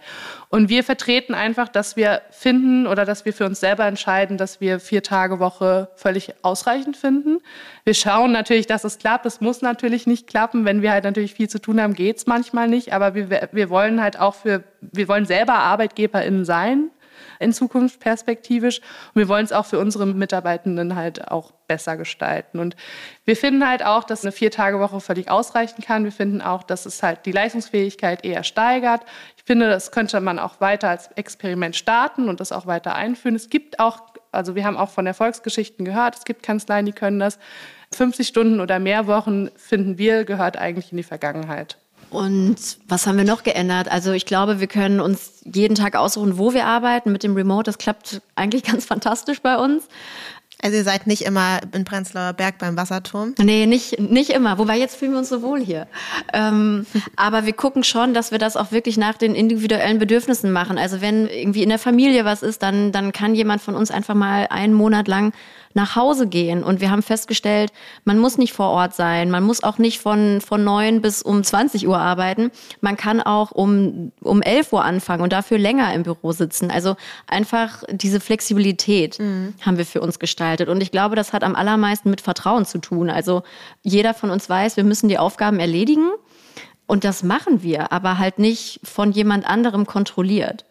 Und 0.49 0.69
wir 0.69 0.83
vertreten 0.83 1.35
einfach, 1.35 1.69
dass 1.69 1.95
wir 1.95 2.23
finden 2.31 2.87
oder 2.87 3.05
dass 3.05 3.25
wir 3.25 3.33
für 3.33 3.45
uns 3.45 3.59
selber 3.59 3.85
entscheiden, 3.85 4.37
dass 4.37 4.59
wir 4.59 4.79
vier 4.79 5.03
Tage 5.03 5.39
Woche 5.39 5.89
völlig 5.95 6.33
ausreichend 6.41 6.97
finden. 6.97 7.37
Wir 7.83 7.93
schauen 7.93 8.33
natürlich, 8.39 8.67
dass 8.67 8.83
es 8.83 8.97
klappt. 8.97 9.25
Es 9.25 9.41
muss 9.41 9.61
natürlich 9.61 10.07
nicht 10.07 10.27
klappen. 10.27 10.65
Wenn 10.65 10.81
wir 10.81 10.91
halt 10.91 11.03
natürlich 11.03 11.33
viel 11.33 11.49
zu 11.49 11.59
tun 11.59 11.81
haben, 11.81 11.93
geht 11.93 12.17
es 12.17 12.25
manchmal 12.25 12.67
nicht. 12.67 12.93
Aber 12.93 13.13
wir, 13.13 13.49
wir 13.51 13.69
wollen 13.69 14.01
halt 14.01 14.19
auch 14.19 14.35
für, 14.35 14.63
wir 14.81 15.07
wollen 15.07 15.25
selber 15.25 15.53
ArbeitgeberInnen 15.53 16.45
sein 16.45 16.89
in 17.39 17.53
Zukunft 17.53 17.99
perspektivisch. 17.99 18.79
Und 18.79 19.15
wir 19.15 19.27
wollen 19.27 19.45
es 19.45 19.51
auch 19.51 19.65
für 19.65 19.79
unsere 19.79 20.05
Mitarbeitenden 20.05 20.95
halt 20.95 21.29
auch 21.29 21.51
besser 21.67 21.97
gestalten. 21.97 22.59
Und 22.59 22.75
wir 23.25 23.35
finden 23.35 23.67
halt 23.67 23.83
auch, 23.83 24.03
dass 24.03 24.23
eine 24.23 24.31
Vier-Tage-Woche 24.31 24.99
völlig 24.99 25.29
ausreichen 25.29 25.81
kann. 25.81 26.03
Wir 26.03 26.11
finden 26.11 26.41
auch, 26.41 26.63
dass 26.63 26.85
es 26.85 27.01
halt 27.03 27.25
die 27.25 27.31
Leistungsfähigkeit 27.31 28.25
eher 28.25 28.43
steigert. 28.43 29.01
Ich 29.37 29.43
finde, 29.43 29.69
das 29.69 29.91
könnte 29.91 30.19
man 30.19 30.39
auch 30.39 30.59
weiter 30.61 30.89
als 30.89 31.07
Experiment 31.13 31.75
starten 31.75 32.29
und 32.29 32.39
das 32.39 32.51
auch 32.51 32.65
weiter 32.65 32.95
einführen. 32.95 33.35
Es 33.35 33.49
gibt 33.49 33.79
auch, 33.79 34.01
also 34.31 34.55
wir 34.55 34.65
haben 34.65 34.77
auch 34.77 34.89
von 34.89 35.07
Erfolgsgeschichten 35.07 35.85
gehört, 35.85 36.15
es 36.15 36.25
gibt 36.25 36.43
Kanzleien, 36.43 36.85
die 36.85 36.93
können 36.93 37.19
das. 37.19 37.39
50 37.91 38.27
Stunden 38.27 38.59
oder 38.59 38.79
mehr 38.79 39.07
Wochen, 39.07 39.49
finden 39.55 39.97
wir, 39.97 40.23
gehört 40.23 40.57
eigentlich 40.57 40.91
in 40.91 40.97
die 40.97 41.03
Vergangenheit. 41.03 41.77
Und 42.09 42.57
was 42.87 43.05
haben 43.05 43.17
wir 43.17 43.23
noch 43.23 43.43
geändert? 43.43 43.91
Also 43.91 44.11
ich 44.13 44.25
glaube, 44.25 44.59
wir 44.59 44.67
können 44.67 44.99
uns 44.99 45.41
jeden 45.43 45.75
Tag 45.75 45.95
aussuchen, 45.95 46.37
wo 46.37 46.53
wir 46.53 46.65
arbeiten 46.65 47.11
mit 47.11 47.23
dem 47.23 47.35
Remote. 47.35 47.63
Das 47.63 47.77
klappt 47.77 48.21
eigentlich 48.35 48.63
ganz 48.71 48.85
fantastisch 48.85 49.41
bei 49.41 49.57
uns. 49.57 49.87
Also 50.61 50.75
ihr 50.75 50.83
seid 50.83 51.07
nicht 51.07 51.21
immer 51.21 51.61
in 51.71 51.85
Prenzlauer 51.85 52.33
Berg 52.33 52.57
beim 52.57 52.75
Wasserturm? 52.75 53.33
Nee, 53.39 53.65
nicht, 53.65 53.97
nicht 53.99 54.31
immer. 54.31 54.57
Wobei 54.57 54.77
jetzt 54.77 54.97
fühlen 54.97 55.13
wir 55.13 55.19
uns 55.19 55.29
so 55.29 55.41
wohl 55.41 55.61
hier. 55.61 55.87
Ähm, 56.33 56.85
aber 57.15 57.45
wir 57.45 57.53
gucken 57.53 57.85
schon, 57.85 58.13
dass 58.13 58.31
wir 58.31 58.39
das 58.39 58.57
auch 58.57 58.73
wirklich 58.73 58.97
nach 58.97 59.15
den 59.15 59.35
individuellen 59.35 59.99
Bedürfnissen 59.99 60.51
machen. 60.51 60.77
Also 60.77 60.99
wenn 60.99 61.27
irgendwie 61.27 61.63
in 61.63 61.69
der 61.69 61.79
Familie 61.79 62.25
was 62.25 62.43
ist, 62.43 62.61
dann, 62.61 62.91
dann 62.91 63.13
kann 63.13 63.35
jemand 63.35 63.61
von 63.61 63.75
uns 63.75 63.89
einfach 63.89 64.15
mal 64.15 64.47
einen 64.49 64.73
Monat 64.73 65.07
lang 65.07 65.31
nach 65.73 65.95
Hause 65.95 66.27
gehen. 66.27 66.63
Und 66.63 66.81
wir 66.81 66.91
haben 66.91 67.03
festgestellt, 67.03 67.71
man 68.03 68.17
muss 68.17 68.37
nicht 68.37 68.53
vor 68.53 68.69
Ort 68.69 68.95
sein, 68.95 69.29
man 69.29 69.43
muss 69.43 69.63
auch 69.63 69.77
nicht 69.77 69.99
von, 69.99 70.41
von 70.41 70.63
9 70.63 71.01
bis 71.01 71.21
um 71.21 71.43
20 71.43 71.87
Uhr 71.87 71.97
arbeiten. 71.97 72.51
Man 72.81 72.97
kann 72.97 73.21
auch 73.21 73.51
um, 73.51 74.11
um 74.21 74.41
11 74.41 74.73
Uhr 74.73 74.83
anfangen 74.83 75.21
und 75.21 75.33
dafür 75.33 75.57
länger 75.57 75.93
im 75.93 76.03
Büro 76.03 76.31
sitzen. 76.31 76.71
Also 76.71 76.95
einfach 77.27 77.83
diese 77.89 78.19
Flexibilität 78.19 79.19
mhm. 79.19 79.53
haben 79.61 79.77
wir 79.77 79.85
für 79.85 80.01
uns 80.01 80.19
gestaltet. 80.19 80.69
Und 80.69 80.81
ich 80.81 80.91
glaube, 80.91 81.15
das 81.15 81.33
hat 81.33 81.43
am 81.43 81.55
allermeisten 81.55 82.09
mit 82.09 82.21
Vertrauen 82.21 82.65
zu 82.65 82.79
tun. 82.79 83.09
Also 83.09 83.43
jeder 83.83 84.13
von 84.13 84.31
uns 84.31 84.49
weiß, 84.49 84.77
wir 84.77 84.83
müssen 84.83 85.09
die 85.09 85.17
Aufgaben 85.17 85.59
erledigen. 85.59 86.09
Und 86.87 87.03
das 87.03 87.21
machen 87.21 87.61
wir, 87.61 87.91
aber 87.91 88.17
halt 88.17 88.39
nicht 88.39 88.79
von 88.83 89.11
jemand 89.11 89.47
anderem 89.47 89.85
kontrolliert. 89.85 90.65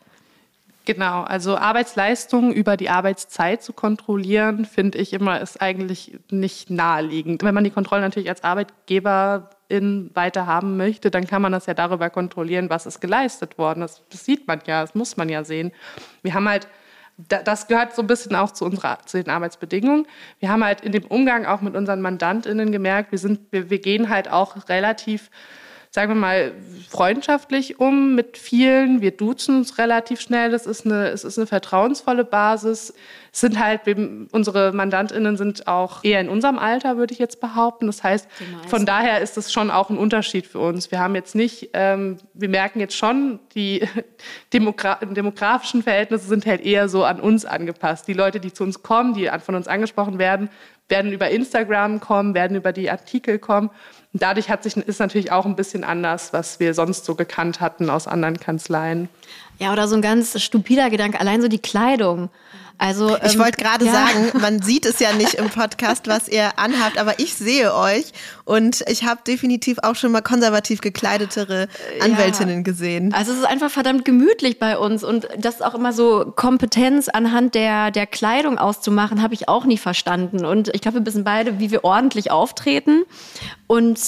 Genau, 0.89 1.21
also 1.21 1.59
Arbeitsleistung 1.59 2.51
über 2.51 2.79
die 2.79 2.89
Arbeitszeit 2.89 3.63
zu 3.63 3.75
kontrollieren, 3.75 4.65
finde 4.65 4.97
ich 4.97 5.13
immer, 5.13 5.39
ist 5.39 5.61
eigentlich 5.61 6.19
nicht 6.31 6.71
naheliegend. 6.71 7.43
Wenn 7.43 7.55
man 7.55 7.63
die 7.63 7.71
Kontrolle 7.71 8.01
natürlich 8.01 8.31
als 8.31 8.43
Arbeitgeberin 8.43 10.11
weiter 10.15 10.47
haben 10.47 10.79
möchte, 10.79 11.11
dann 11.11 11.27
kann 11.27 11.43
man 11.43 11.53
das 11.53 11.67
ja 11.67 11.75
darüber 11.75 12.09
kontrollieren, 12.09 12.71
was 12.71 12.87
ist 12.87 13.01
geleistet 13.01 13.59
worden. 13.59 13.81
Das, 13.81 14.03
das 14.09 14.25
sieht 14.25 14.49
man 14.49 14.63
ja, 14.65 14.81
das 14.81 14.95
muss 14.95 15.19
man 15.19 15.29
ja 15.29 15.45
sehen. 15.45 15.73
Wir 16.23 16.33
haben 16.33 16.49
halt 16.49 16.67
das 17.19 17.67
gehört 17.67 17.95
so 17.95 18.01
ein 18.01 18.07
bisschen 18.07 18.35
auch 18.35 18.53
zu, 18.53 18.65
unserer, 18.65 19.01
zu 19.05 19.23
den 19.23 19.31
Arbeitsbedingungen. 19.31 20.07
Wir 20.39 20.49
haben 20.49 20.65
halt 20.65 20.81
in 20.81 20.93
dem 20.93 21.05
Umgang 21.05 21.45
auch 21.45 21.61
mit 21.61 21.77
unseren 21.77 22.01
MandantInnen 22.01 22.73
gemerkt, 22.73 23.11
wir, 23.11 23.19
sind, 23.19 23.41
wir, 23.51 23.69
wir 23.69 23.81
gehen 23.81 24.09
halt 24.09 24.31
auch 24.31 24.69
relativ 24.71 25.29
sagen 25.91 26.13
wir 26.13 26.21
mal, 26.21 26.53
freundschaftlich 26.89 27.81
um 27.81 28.15
mit 28.15 28.37
vielen. 28.39 29.01
Wir 29.01 29.11
duzen 29.11 29.57
uns 29.57 29.79
relativ 29.79 30.21
schnell. 30.21 30.51
Das 30.51 30.67
ist 30.67 30.85
eine, 30.85 31.09
es 31.09 31.25
ist 31.25 31.39
eine 31.39 31.47
vertrauensvolle 31.47 32.25
Basis. 32.25 32.95
Es 33.33 33.41
sind 33.41 33.59
halt, 33.59 33.83
unsere 34.33 34.73
MandantInnen 34.73 35.37
sind 35.37 35.67
auch 35.67 36.03
eher 36.05 36.21
in 36.21 36.29
unserem 36.29 36.59
Alter, 36.59 36.97
würde 36.97 37.13
ich 37.13 37.19
jetzt 37.19 37.41
behaupten. 37.41 37.87
Das 37.87 38.03
heißt, 38.03 38.29
von 38.67 38.87
daher 38.87 39.21
ist 39.21 39.37
das 39.37 39.53
schon 39.53 39.71
auch 39.71 39.91
ein 39.91 39.99
Unterschied 39.99 40.47
für 40.47 40.59
uns. 40.61 40.91
Wir 40.91 40.99
haben 40.99 41.15
jetzt 41.15 41.35
nicht, 41.35 41.71
ähm, 41.75 42.19
wir 42.35 42.49
merken 42.49 42.81
jetzt 42.81 42.97
schon, 42.97 43.39
die 43.55 43.87
Demogra 44.53 44.97
demografischen 45.05 45.83
Verhältnisse 45.83 46.27
sind 46.27 46.47
halt 46.47 46.63
eher 46.63 46.89
so 46.89 47.05
an 47.05 47.21
uns 47.21 47.45
angepasst. 47.45 48.09
Die 48.09 48.15
Leute, 48.15 48.41
die 48.41 48.53
zu 48.53 48.65
uns 48.65 48.83
kommen, 48.83 49.15
die 49.15 49.31
von 49.45 49.55
uns 49.55 49.69
angesprochen 49.69 50.19
werden, 50.19 50.49
werden 50.89 51.13
über 51.13 51.31
Instagram 51.31 52.01
kommen, 52.01 52.35
werden 52.35 52.57
über 52.57 52.73
die 52.73 52.91
Artikel 52.91 53.39
kommen. 53.39 53.71
Und 54.13 54.23
dadurch 54.23 54.49
hat 54.49 54.63
sich, 54.63 54.77
ist 54.77 55.01
natürlich 55.01 55.33
auch 55.33 55.45
ein 55.45 55.57
bisschen 55.57 55.85
anders, 55.85 56.33
was 56.33 56.61
wir 56.61 56.73
sonst 56.75 57.05
so 57.05 57.15
gekannt 57.15 57.61
hatten 57.61 57.91
aus 57.91 58.07
anderen 58.07 58.41
Kanzleien. 58.41 59.09
Ja, 59.59 59.73
oder 59.73 59.89
so 59.89 59.97
ein 59.97 60.03
ganz 60.03 60.41
stupider 60.41 60.89
Gedanke, 60.89 61.21
allein 61.21 61.43
so 61.43 61.49
die 61.49 61.59
Kleidung. 61.59 62.31
Also 62.79 63.17
ich 63.17 63.35
ähm, 63.35 63.41
wollte 63.41 63.61
gerade 63.61 63.85
ja. 63.85 63.93
sagen, 63.93 64.31
man 64.41 64.63
sieht 64.63 64.87
es 64.87 65.01
ja 65.01 65.13
nicht 65.13 65.35
im 65.35 65.51
Podcast, 65.51 66.07
was 66.07 66.29
ihr 66.29 66.59
anhabt, 66.59 66.97
aber 66.97 67.19
ich 67.19 67.35
sehe 67.35 67.75
euch 67.75 68.13
und 68.45 68.85
ich 68.89 69.05
habe 69.05 69.21
definitiv 69.27 69.79
auch 69.83 69.97
schon 69.97 70.13
mal 70.13 70.23
konservativ 70.23 70.81
gekleidetere 70.81 71.69
Anwältinnen 72.01 72.59
ja. 72.59 72.63
gesehen. 72.63 73.13
Also 73.13 73.33
es 73.33 73.39
ist 73.39 73.47
einfach 73.47 73.71
verdammt 73.71 74.05
gemütlich 74.05 74.61
bei 74.61 74.79
uns 74.79 75.03
und 75.03 75.29
das 75.37 75.61
auch 75.61 75.75
immer 75.75 75.93
so 75.93 76.33
Kompetenz 76.37 77.09
anhand 77.09 77.57
der 77.57 77.91
der 77.91 78.07
Kleidung 78.07 78.59
auszumachen, 78.59 79.23
habe 79.23 79.35
ich 79.35 79.49
auch 79.49 79.65
nie 79.65 79.79
verstanden 79.79 80.45
und 80.45 80.69
ich 80.75 80.81
glaube, 80.81 81.01
wir 81.01 81.07
wissen 81.07 81.25
beide, 81.25 81.59
wie 81.59 81.73
wir 81.73 81.83
ordentlich 81.85 82.31
auftreten 82.31 83.03
und 83.67 83.99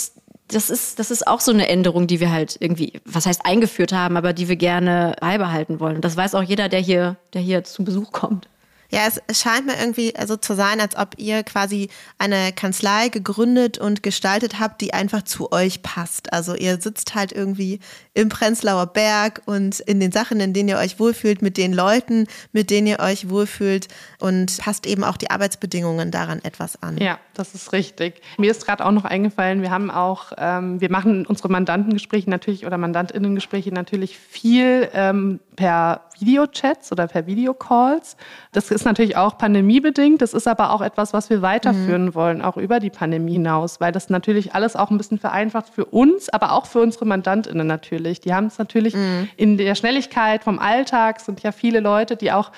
das 0.53 0.71
ist, 0.71 0.99
das 0.99 1.11
ist 1.11 1.27
auch 1.27 1.41
so 1.41 1.53
eine 1.53 1.69
Änderung, 1.69 2.07
die 2.07 2.21
wir 2.21 2.33
halt 2.33 2.57
irgendwie, 2.61 2.95
was 3.05 3.27
heißt 3.27 3.47
eingeführt 3.47 3.93
haben, 3.93 4.17
aber 4.17 4.33
die 4.33 4.49
wir 4.49 4.57
gerne 4.57 5.15
beibehalten 5.21 5.81
wollen. 5.81 5.97
Und 5.97 6.05
das 6.05 6.17
weiß 6.17 6.35
auch 6.35 6.43
jeder, 6.43 6.69
der 6.69 6.81
hier, 6.81 7.17
der 7.35 7.41
hier 7.41 7.65
zu 7.65 7.85
Besuch 7.85 8.11
kommt. 8.11 8.49
Ja, 8.90 9.03
es, 9.07 9.40
scheint 9.40 9.66
mir 9.66 9.79
irgendwie 9.79 10.12
so 10.26 10.37
zu 10.37 10.55
sein, 10.55 10.81
als 10.81 10.96
ob 10.96 11.14
ihr 11.16 11.44
quasi 11.44 11.88
eine 12.18 12.53
Kanzlei 12.53 13.09
gegründet 13.09 13.79
und 13.79 14.03
gestaltet 14.03 14.59
habt, 14.59 14.81
die 14.81 14.92
einfach 14.92 15.22
zu 15.22 15.53
euch 15.53 15.83
passt. 15.83 16.33
Also 16.33 16.55
ihr 16.57 16.81
sitzt 16.81 17.14
halt 17.14 17.31
irgendwie 17.31 17.79
im 18.14 18.29
Prenzlauer 18.29 18.87
Berg 18.87 19.42
und 19.46 19.79
in 19.81 20.00
den 20.00 20.11
Sachen, 20.11 20.40
in 20.40 20.53
denen 20.53 20.68
ihr 20.68 20.79
euch 20.79 20.98
wohlfühlt, 20.98 21.40
mit 21.40 21.57
den 21.57 21.72
Leuten, 21.72 22.26
mit 22.53 22.70
denen 22.70 22.88
ihr 22.88 22.98
euch 22.98 23.31
wohlfühlt 23.31 23.87
und 24.21 24.59
passt 24.59 24.87
eben 24.87 25.05
auch 25.05 25.17
die 25.17 25.31
Arbeitsbedingungen 25.31 26.11
daran 26.11 26.41
etwas 26.43 26.83
an. 26.83 26.99
Ja, 26.99 27.19
das 27.35 27.55
ist 27.55 27.73
richtig. 27.73 28.21
Mir 28.39 28.51
ist 28.51 28.67
gerade 28.67 28.85
auch 28.85 28.93
noch 28.93 29.05
eingefallen, 29.05 29.63
wir 29.63 29.71
haben 29.71 29.91
auch, 29.91 30.33
ähm, 30.39 30.81
wir 30.81 30.91
machen 30.91 31.27
unsere 31.27 31.49
Mandantengespräche 31.49 32.29
natürlich 32.29 32.67
oder 32.67 32.79
Mandantinnengespräche 32.79 33.73
natürlich 33.73 34.19
viel 34.19 34.89
ähm, 34.93 35.41
per 35.57 36.03
Videochats 36.21 36.93
oder 36.93 37.07
per 37.07 37.27
Videocalls. 37.27 38.17
Das 38.53 38.71
ist 38.71 38.85
natürlich 38.85 39.17
auch 39.17 39.39
pandemiebedingt. 39.39 40.23
Das 40.23 40.35
ist 40.35 40.47
aber 40.47 40.73
auch 40.73 40.81
etwas, 40.81 41.13
was 41.13 41.31
wir 41.31 41.43
weiterführen 41.43 42.07
mhm. 42.07 42.15
wollen, 42.15 42.43
auch 42.43 42.57
über 42.57 42.81
die 42.81 42.91
Pandemie 42.91 43.33
hinaus, 43.33 43.81
weil 43.81 43.93
das 43.93 44.11
natürlich 44.11 44.55
alles 44.55 44.77
auch 44.77 44.91
ein 44.91 44.99
bisschen 44.99 45.19
vereinfacht 45.19 45.69
für 45.69 45.85
uns, 45.87 46.29
aber 46.29 46.53
auch 46.53 46.67
für 46.67 46.81
unsere 46.81 47.07
Mandantinnen 47.07 47.67
natürlich. 47.67 48.21
Die 48.21 48.35
haben 48.35 48.47
es 48.47 48.59
natürlich 48.59 48.95
mhm. 48.95 49.29
in 49.37 49.57
der 49.57 49.75
Schnelligkeit 49.75 50.45
vom 50.45 50.59
Alltag 50.59 51.21
sind 51.21 51.43
ja 51.43 51.53
viele 51.53 51.81
Leute, 51.81 52.17
die 52.17 52.33
auch 52.33 52.53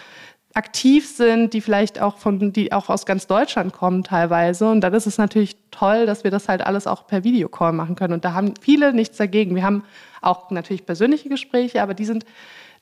aktiv 0.54 1.08
sind, 1.08 1.54
die 1.54 1.60
vielleicht 1.60 2.00
auch 2.00 2.18
von, 2.18 2.52
die 2.52 2.72
auch 2.72 2.88
aus 2.88 3.06
ganz 3.06 3.26
Deutschland 3.26 3.72
kommen 3.72 4.04
teilweise. 4.04 4.68
Und 4.68 4.82
dann 4.82 4.94
ist 4.94 5.06
es 5.06 5.18
natürlich 5.18 5.56
toll, 5.70 6.06
dass 6.06 6.24
wir 6.24 6.30
das 6.30 6.48
halt 6.48 6.62
alles 6.62 6.86
auch 6.86 7.06
per 7.06 7.24
Videocall 7.24 7.72
machen 7.72 7.96
können. 7.96 8.14
Und 8.14 8.24
da 8.24 8.34
haben 8.34 8.54
viele 8.60 8.92
nichts 8.92 9.16
dagegen. 9.16 9.54
Wir 9.54 9.64
haben 9.64 9.84
auch 10.20 10.50
natürlich 10.50 10.84
persönliche 10.86 11.28
Gespräche, 11.28 11.82
aber 11.82 11.94
die 11.94 12.04
sind 12.04 12.24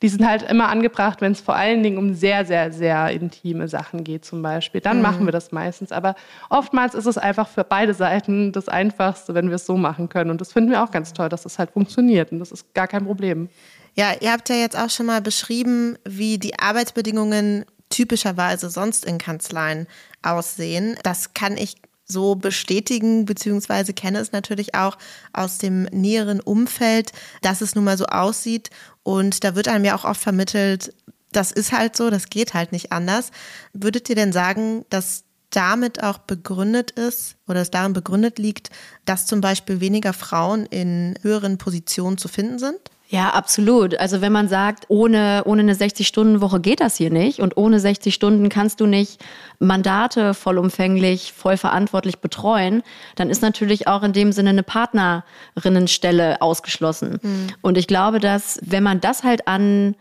die 0.02 0.08
sind 0.08 0.26
halt 0.26 0.42
immer 0.42 0.68
angebracht, 0.68 1.20
wenn 1.20 1.32
es 1.32 1.40
vor 1.40 1.54
allen 1.54 1.82
Dingen 1.82 1.98
um 1.98 2.14
sehr, 2.14 2.46
sehr, 2.46 2.72
sehr 2.72 3.10
intime 3.10 3.68
Sachen 3.68 4.02
geht 4.02 4.24
zum 4.24 4.40
Beispiel. 4.42 4.80
Dann 4.80 4.96
mhm. 4.96 5.02
machen 5.02 5.24
wir 5.26 5.32
das 5.32 5.52
meistens. 5.52 5.92
Aber 5.92 6.14
oftmals 6.48 6.94
ist 6.94 7.06
es 7.06 7.18
einfach 7.18 7.48
für 7.48 7.64
beide 7.64 7.92
Seiten 7.92 8.52
das 8.52 8.68
Einfachste, 8.68 9.34
wenn 9.34 9.48
wir 9.48 9.56
es 9.56 9.66
so 9.66 9.76
machen 9.76 10.08
können. 10.08 10.30
Und 10.30 10.40
das 10.40 10.52
finden 10.52 10.70
wir 10.70 10.82
auch 10.82 10.90
ganz 10.90 11.12
toll, 11.12 11.28
dass 11.28 11.40
es 11.40 11.52
das 11.52 11.58
halt 11.58 11.70
funktioniert. 11.72 12.32
Und 12.32 12.38
das 12.38 12.50
ist 12.50 12.72
gar 12.74 12.88
kein 12.88 13.04
Problem. 13.04 13.48
Ja, 13.94 14.12
ihr 14.20 14.32
habt 14.32 14.48
ja 14.48 14.56
jetzt 14.56 14.78
auch 14.78 14.90
schon 14.90 15.06
mal 15.06 15.20
beschrieben, 15.20 15.98
wie 16.04 16.38
die 16.38 16.58
Arbeitsbedingungen 16.58 17.66
typischerweise 17.90 18.70
sonst 18.70 19.04
in 19.04 19.18
Kanzleien 19.18 19.86
aussehen. 20.22 20.96
Das 21.02 21.34
kann 21.34 21.56
ich 21.56 21.74
so 22.10 22.34
bestätigen, 22.34 23.24
beziehungsweise 23.24 23.92
kenne 23.92 24.18
es 24.18 24.32
natürlich 24.32 24.74
auch 24.74 24.98
aus 25.32 25.58
dem 25.58 25.84
näheren 25.84 26.40
Umfeld, 26.40 27.12
dass 27.42 27.60
es 27.60 27.74
nun 27.74 27.84
mal 27.84 27.98
so 27.98 28.06
aussieht. 28.06 28.70
Und 29.02 29.44
da 29.44 29.54
wird 29.54 29.68
einem 29.68 29.84
ja 29.84 29.96
auch 29.96 30.04
oft 30.04 30.20
vermittelt, 30.20 30.92
das 31.32 31.52
ist 31.52 31.72
halt 31.72 31.96
so, 31.96 32.10
das 32.10 32.28
geht 32.28 32.54
halt 32.54 32.72
nicht 32.72 32.92
anders. 32.92 33.30
Würdet 33.72 34.08
ihr 34.08 34.16
denn 34.16 34.32
sagen, 34.32 34.84
dass 34.90 35.24
damit 35.50 36.02
auch 36.02 36.18
begründet 36.18 36.92
ist 36.92 37.36
oder 37.48 37.60
es 37.60 37.70
darin 37.70 37.92
begründet 37.92 38.38
liegt, 38.38 38.70
dass 39.04 39.26
zum 39.26 39.40
Beispiel 39.40 39.80
weniger 39.80 40.12
Frauen 40.12 40.66
in 40.66 41.16
höheren 41.22 41.58
Positionen 41.58 42.18
zu 42.18 42.28
finden 42.28 42.58
sind? 42.58 42.78
Ja, 43.12 43.30
absolut. 43.30 43.98
Also 43.98 44.20
wenn 44.20 44.30
man 44.30 44.46
sagt, 44.46 44.84
ohne, 44.86 45.42
ohne 45.44 45.62
eine 45.62 45.74
60-Stunden-Woche 45.74 46.60
geht 46.60 46.80
das 46.80 46.94
hier 46.94 47.10
nicht 47.10 47.40
und 47.40 47.56
ohne 47.56 47.80
60 47.80 48.14
Stunden 48.14 48.48
kannst 48.48 48.80
du 48.80 48.86
nicht 48.86 49.20
Mandate 49.58 50.32
vollumfänglich, 50.32 51.32
voll 51.32 51.56
verantwortlich 51.56 52.20
betreuen, 52.20 52.84
dann 53.16 53.28
ist 53.28 53.42
natürlich 53.42 53.88
auch 53.88 54.04
in 54.04 54.12
dem 54.12 54.30
Sinne 54.30 54.50
eine 54.50 54.62
Partnerinnenstelle 54.62 56.40
ausgeschlossen. 56.40 57.18
Mhm. 57.20 57.46
Und 57.62 57.78
ich 57.78 57.88
glaube, 57.88 58.20
dass 58.20 58.60
wenn 58.62 58.84
man 58.84 59.00
das 59.00 59.24
halt 59.24 59.48
an, 59.48 59.96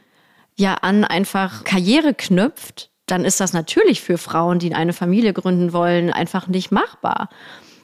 ja, 0.56 0.76
an 0.76 1.04
einfach 1.04 1.64
Karriere 1.64 2.14
knüpft, 2.14 2.92
dann 3.08 3.26
ist 3.26 3.40
das 3.40 3.54
natürlich 3.54 4.02
für 4.02 4.20
Frauen, 4.20 4.60
die 4.60 4.76
eine 4.76 4.94
Familie 4.94 5.34
gründen 5.34 5.74
wollen, 5.74 6.14
einfach 6.14 6.48
nicht 6.48 6.72
machbar. 6.72 7.30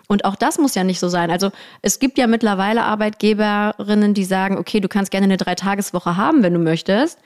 Und 0.08 0.26
auch 0.26 0.36
das 0.36 0.58
muss 0.58 0.76
ja 0.76 0.84
nicht 0.84 1.00
so 1.00 1.10
sein. 1.10 1.32
Also 1.32 1.52
es 1.82 2.00
gibt 2.00 2.18
ja 2.18 2.28
mittlerweile 2.28 2.84
Arbeitgeberinnen, 2.84 4.14
die 4.14 4.26
sagen, 4.26 4.58
okay, 4.58 4.80
du 4.80 4.88
kannst 4.88 5.12
gerne 5.12 5.26
eine 5.26 5.38
Dreitageswoche 5.38 6.18
haben, 6.18 6.44
wenn 6.44 6.54
du 6.54 6.60
möchtest. 6.60 7.20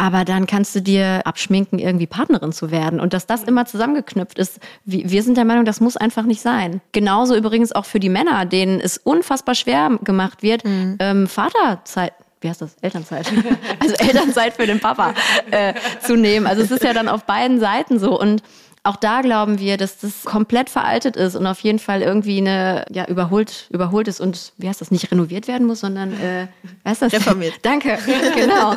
Aber 0.00 0.24
dann 0.24 0.46
kannst 0.46 0.74
du 0.74 0.80
dir 0.80 1.20
abschminken, 1.26 1.78
irgendwie 1.78 2.06
Partnerin 2.06 2.52
zu 2.52 2.70
werden. 2.70 3.00
Und 3.00 3.12
dass 3.12 3.26
das 3.26 3.42
immer 3.42 3.66
zusammengeknüpft 3.66 4.38
ist, 4.38 4.58
wir 4.86 5.22
sind 5.22 5.36
der 5.36 5.44
Meinung, 5.44 5.66
das 5.66 5.80
muss 5.80 5.98
einfach 5.98 6.22
nicht 6.22 6.40
sein. 6.40 6.80
Genauso 6.92 7.36
übrigens 7.36 7.72
auch 7.72 7.84
für 7.84 8.00
die 8.00 8.08
Männer, 8.08 8.46
denen 8.46 8.80
es 8.80 8.96
unfassbar 8.96 9.54
schwer 9.54 9.98
gemacht 10.02 10.42
wird, 10.42 10.64
mhm. 10.64 10.96
ähm, 11.00 11.26
Vaterzeit, 11.26 12.14
wie 12.40 12.48
heißt 12.48 12.62
das? 12.62 12.76
Elternzeit. 12.80 13.30
also 13.78 13.94
Elternzeit 13.96 14.54
für 14.54 14.66
den 14.66 14.80
Papa 14.80 15.12
äh, 15.50 15.74
zu 16.00 16.16
nehmen. 16.16 16.46
Also 16.46 16.62
es 16.62 16.70
ist 16.70 16.82
ja 16.82 16.94
dann 16.94 17.08
auf 17.08 17.24
beiden 17.24 17.60
Seiten 17.60 17.98
so. 17.98 18.18
Und 18.18 18.42
auch 18.82 18.96
da 18.96 19.20
glauben 19.20 19.58
wir, 19.58 19.76
dass 19.76 19.98
das 19.98 20.24
komplett 20.24 20.70
veraltet 20.70 21.14
ist 21.14 21.36
und 21.36 21.46
auf 21.46 21.60
jeden 21.60 21.78
Fall 21.78 22.00
irgendwie 22.00 22.38
eine, 22.38 22.86
ja, 22.90 23.06
überholt, 23.06 23.66
überholt 23.70 24.08
ist 24.08 24.20
und, 24.20 24.52
wie 24.56 24.68
heißt 24.68 24.80
das, 24.80 24.90
nicht 24.90 25.10
renoviert 25.12 25.48
werden 25.48 25.66
muss, 25.66 25.80
sondern, 25.80 26.18
äh, 26.18 26.46
was 26.82 26.94
ist 26.94 27.02
das? 27.02 27.12
Reformiert. 27.12 27.54
Danke, 27.62 27.98
genau. 28.34 28.74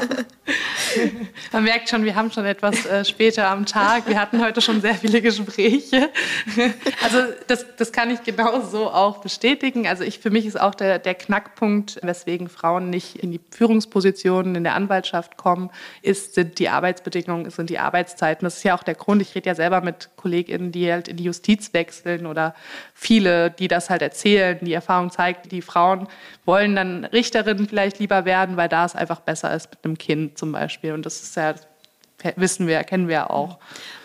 Man 1.53 1.63
merkt 1.63 1.87
schon, 1.87 2.03
wir 2.03 2.15
haben 2.15 2.31
schon 2.31 2.45
etwas 2.45 2.85
äh, 2.85 3.05
später 3.05 3.47
am 3.47 3.65
Tag. 3.65 4.05
Wir 4.07 4.19
hatten 4.19 4.43
heute 4.43 4.59
schon 4.59 4.81
sehr 4.81 4.95
viele 4.95 5.21
Gespräche. 5.21 6.09
Also 7.01 7.19
das, 7.47 7.65
das 7.77 7.93
kann 7.93 8.09
ich 8.11 8.23
genau 8.23 8.61
so 8.61 8.89
auch 8.89 9.19
bestätigen. 9.19 9.87
Also 9.87 10.03
ich, 10.03 10.19
für 10.19 10.31
mich 10.31 10.45
ist 10.45 10.59
auch 10.59 10.75
der, 10.75 10.99
der 10.99 11.15
Knackpunkt, 11.15 11.99
weswegen 12.03 12.49
Frauen 12.49 12.89
nicht 12.89 13.15
in 13.15 13.31
die 13.31 13.39
Führungspositionen 13.51 14.55
in 14.55 14.65
der 14.65 14.75
Anwaltschaft 14.75 15.37
kommen, 15.37 15.69
ist, 16.01 16.33
sind 16.35 16.59
die 16.59 16.67
Arbeitsbedingungen, 16.67 17.49
sind 17.49 17.69
die 17.69 17.79
Arbeitszeiten. 17.79 18.45
Das 18.45 18.57
ist 18.57 18.63
ja 18.63 18.75
auch 18.75 18.83
der 18.83 18.95
Grund. 18.95 19.21
Ich 19.21 19.33
rede 19.33 19.47
ja 19.47 19.55
selber 19.55 19.79
mit 19.79 19.92
KollegInnen, 20.17 20.71
die 20.71 20.91
halt 20.91 21.07
in 21.07 21.17
die 21.17 21.23
Justiz 21.23 21.73
wechseln 21.73 22.25
oder 22.25 22.55
viele, 22.93 23.51
die 23.51 23.67
das 23.67 23.89
halt 23.89 24.01
erzählen. 24.01 24.57
Die 24.61 24.73
Erfahrung 24.73 25.11
zeigt, 25.11 25.51
die 25.51 25.61
Frauen 25.61 26.07
wollen 26.45 26.75
dann 26.75 27.05
Richterinnen 27.05 27.67
vielleicht 27.67 27.99
lieber 27.99 28.25
werden, 28.25 28.57
weil 28.57 28.69
da 28.69 28.85
es 28.85 28.95
einfach 28.95 29.21
besser 29.21 29.53
ist 29.53 29.69
mit 29.71 29.79
einem 29.83 29.97
Kind 29.97 30.37
zum 30.37 30.51
Beispiel. 30.51 30.93
Und 30.93 31.05
das 31.05 31.21
ist 31.21 31.35
ja 31.35 31.55
wissen 32.35 32.67
wir, 32.67 32.83
kennen 32.83 33.07
wir 33.07 33.31
auch. 33.31 33.57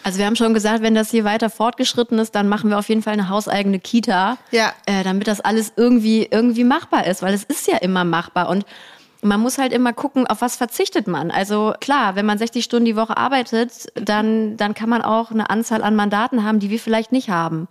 Also 0.03 0.19
wir 0.19 0.27
haben 0.27 0.37
schon 0.37 0.55
gesagt, 0.55 0.83
wenn 0.83 0.95
das 0.95 1.11
hier 1.11 1.25
weiter 1.25 1.51
fortgeschritten 1.51 2.19
ist, 2.19 2.35
dann 2.35 2.49
machen 2.49 2.71
wir 2.71 2.79
auf 2.79 2.89
jeden 2.89 3.03
Fall 3.03 3.13
eine 3.13 3.29
hauseigene 3.29 3.79
Kita, 3.79 4.39
ja. 4.51 4.73
äh, 4.87 5.05
damit 5.05 5.29
das 5.29 5.41
alles 5.41 5.73
irgendwie, 5.77 6.27
irgendwie 6.31 6.65
machbar 6.65 7.07
ist, 7.07 7.23
weil 7.23 7.35
es 7.35 7.45
ist 7.45 7.69
ja 7.69 7.77
immer 7.79 8.05
machbar 8.05 8.49
und 8.49 8.65
man 9.23 9.41
muss 9.41 9.59
halt 9.59 9.73
immer 9.73 9.93
gucken, 9.93 10.27
auf 10.27 10.41
was 10.41 10.57
verzichtet 10.57 11.07
man. 11.07 11.31
Also 11.31 11.75
klar, 11.81 12.15
wenn 12.15 12.27
man 12.27 12.39
60 12.39 12.65
Stunden 12.65 12.85
die 12.85 12.97
Woche 12.97 13.17
arbeitet, 13.17 13.89
dann, 13.95 14.57
dann 14.57 14.75
kann 14.75 14.89
man 14.89 15.03
auch 15.03 15.31
eine 15.31 15.51
Anzahl 15.51 15.83
an 15.83 15.97
Mandaten 15.97 16.45
haben, 16.45 16.61
die 16.61 16.71
wir 16.71 16.79
vielleicht 16.79 17.13
nicht 17.13 17.31
haben. 17.31 17.69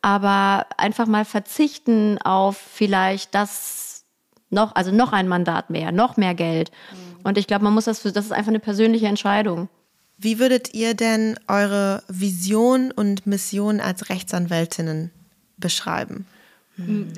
Aber 0.00 0.66
einfach 0.76 1.06
mal 1.06 1.24
verzichten 1.24 2.18
auf 2.18 2.56
vielleicht 2.56 3.34
das 3.34 4.04
noch, 4.50 4.74
also 4.74 4.90
noch 4.90 5.12
ein 5.12 5.28
Mandat 5.28 5.70
mehr, 5.70 5.92
noch 5.92 6.16
mehr 6.16 6.34
Geld. 6.34 6.70
Mhm. 6.90 7.20
Und 7.22 7.38
ich 7.38 7.46
glaube, 7.46 7.64
man 7.64 7.74
muss 7.74 7.84
das, 7.84 8.02
das 8.02 8.24
ist 8.24 8.32
einfach 8.32 8.50
eine 8.50 8.60
persönliche 8.60 9.06
Entscheidung. 9.06 9.68
Wie 10.18 10.38
würdet 10.38 10.74
ihr 10.74 10.94
denn 10.94 11.38
eure 11.48 12.02
Vision 12.08 12.92
und 12.92 13.26
Mission 13.26 13.80
als 13.80 14.08
Rechtsanwältinnen 14.08 15.10
beschreiben? 15.56 16.26
Im 16.76 17.12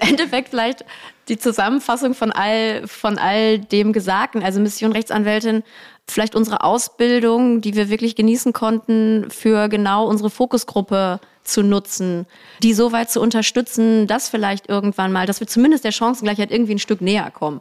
Endeffekt 0.00 0.50
vielleicht 0.50 0.84
die 1.28 1.38
Zusammenfassung 1.38 2.14
von 2.14 2.32
all, 2.32 2.86
von 2.86 3.18
all 3.18 3.58
dem 3.58 3.92
Gesagten. 3.92 4.42
Also 4.42 4.60
Mission 4.60 4.92
Rechtsanwältin, 4.92 5.62
vielleicht 6.06 6.34
unsere 6.34 6.62
Ausbildung, 6.62 7.60
die 7.60 7.74
wir 7.74 7.88
wirklich 7.88 8.16
genießen 8.16 8.52
konnten, 8.52 9.30
für 9.30 9.68
genau 9.68 10.06
unsere 10.06 10.30
Fokusgruppe 10.30 11.20
zu 11.44 11.62
nutzen, 11.62 12.26
die 12.62 12.74
so 12.74 12.92
weit 12.92 13.10
zu 13.10 13.20
unterstützen, 13.20 14.06
dass 14.06 14.28
vielleicht 14.28 14.68
irgendwann 14.68 15.12
mal, 15.12 15.26
dass 15.26 15.40
wir 15.40 15.46
zumindest 15.46 15.84
der 15.84 15.92
Chancengleichheit 15.92 16.50
irgendwie 16.50 16.74
ein 16.74 16.78
Stück 16.78 17.00
näher 17.00 17.30
kommen. 17.30 17.60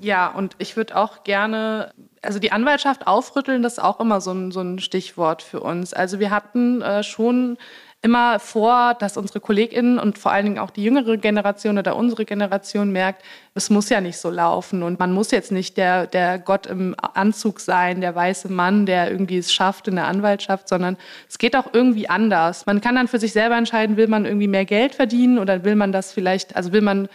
Ja, 0.00 0.28
und 0.28 0.56
ich 0.58 0.76
würde 0.76 0.96
auch 0.96 1.24
gerne, 1.24 1.92
also 2.22 2.38
die 2.38 2.52
Anwaltschaft 2.52 3.06
aufrütteln, 3.06 3.62
das 3.62 3.74
ist 3.74 3.78
auch 3.80 4.00
immer 4.00 4.22
so 4.22 4.32
ein, 4.32 4.50
so 4.50 4.60
ein 4.60 4.78
Stichwort 4.78 5.42
für 5.42 5.60
uns. 5.60 5.92
Also 5.92 6.20
wir 6.20 6.30
hatten 6.30 6.80
äh, 6.80 7.02
schon 7.02 7.58
immer 8.00 8.38
vor, 8.38 8.94
dass 8.94 9.16
unsere 9.16 9.40
KollegInnen 9.40 9.98
und 9.98 10.18
vor 10.18 10.30
allen 10.30 10.44
Dingen 10.44 10.58
auch 10.58 10.70
die 10.70 10.84
jüngere 10.84 11.16
Generation 11.16 11.78
oder 11.78 11.96
unsere 11.96 12.24
Generation 12.24 12.92
merkt, 12.92 13.22
es 13.54 13.70
muss 13.70 13.88
ja 13.88 14.00
nicht 14.00 14.18
so 14.18 14.30
laufen 14.30 14.84
und 14.84 15.00
man 15.00 15.12
muss 15.12 15.32
jetzt 15.32 15.50
nicht 15.50 15.76
der, 15.76 16.06
der 16.06 16.38
Gott 16.38 16.66
im 16.66 16.94
Anzug 16.96 17.58
sein, 17.58 18.00
der 18.00 18.14
weiße 18.14 18.52
Mann, 18.52 18.86
der 18.86 19.10
irgendwie 19.10 19.38
es 19.38 19.52
schafft 19.52 19.88
in 19.88 19.96
der 19.96 20.06
Anwaltschaft, 20.06 20.68
sondern 20.68 20.96
es 21.28 21.38
geht 21.38 21.56
auch 21.56 21.70
irgendwie 21.72 22.08
anders. 22.08 22.66
Man 22.66 22.80
kann 22.80 22.94
dann 22.94 23.08
für 23.08 23.18
sich 23.18 23.32
selber 23.32 23.56
entscheiden, 23.56 23.96
will 23.96 24.06
man 24.06 24.26
irgendwie 24.26 24.48
mehr 24.48 24.64
Geld 24.64 24.94
verdienen 24.94 25.38
oder 25.38 25.64
will 25.64 25.74
man 25.74 25.90
das 25.90 26.12
vielleicht, 26.12 26.54
also 26.54 26.72
will 26.72 26.82
man 26.82 27.08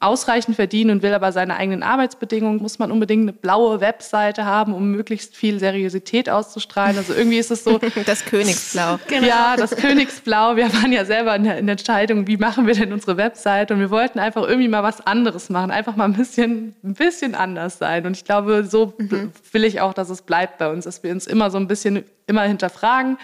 ausreichend 0.00 0.56
verdienen 0.56 0.90
und 0.90 1.02
will 1.02 1.12
aber 1.12 1.30
seine 1.30 1.56
eigenen 1.56 1.82
Arbeitsbedingungen, 1.82 2.62
muss 2.62 2.78
man 2.78 2.90
unbedingt 2.90 3.22
eine 3.22 3.34
blaue 3.34 3.82
Webseite 3.82 4.46
haben, 4.46 4.72
um 4.72 4.90
möglichst 4.90 5.36
viel 5.36 5.60
Seriosität 5.60 6.30
auszustrahlen. 6.30 6.96
Also 6.96 7.12
irgendwie 7.12 7.38
ist 7.38 7.50
es 7.50 7.64
so. 7.64 7.78
Das 8.06 8.24
Königsblau. 8.24 8.98
Genau. 9.08 9.26
Ja, 9.30 9.56
das 9.56 9.76
Königsblau. 9.76 10.56
Wir 10.56 10.72
waren 10.72 10.90
ja 10.90 11.04
selber 11.04 11.36
in 11.36 11.44
der, 11.44 11.58
in 11.58 11.66
der 11.66 11.74
Entscheidung, 11.74 12.26
wie 12.26 12.38
machen 12.38 12.66
wir 12.66 12.74
denn 12.74 12.92
unsere 12.92 13.16
Webseite? 13.18 13.74
Und 13.74 13.80
wir 13.80 13.90
wollten 13.90 14.18
einfach 14.18 14.42
irgendwie 14.42 14.68
mal 14.68 14.82
was 14.82 15.06
anderes 15.06 15.50
machen, 15.50 15.70
einfach 15.70 15.96
mal 15.96 16.06
ein 16.06 16.14
bisschen, 16.14 16.74
ein 16.82 16.94
bisschen 16.94 17.34
anders 17.34 17.78
sein. 17.78 18.06
Und 18.06 18.16
ich 18.16 18.24
glaube, 18.24 18.64
so 18.64 18.94
mhm. 18.96 19.32
will 19.52 19.64
ich 19.64 19.80
auch, 19.82 19.92
dass 19.92 20.08
es 20.08 20.22
bleibt 20.22 20.58
bei 20.58 20.70
uns, 20.70 20.84
dass 20.84 21.02
wir 21.02 21.12
uns 21.12 21.26
immer 21.26 21.50
so 21.50 21.58
ein 21.58 21.68
bisschen 21.68 22.04
immer 22.26 22.42
hinterfragen 22.42 23.18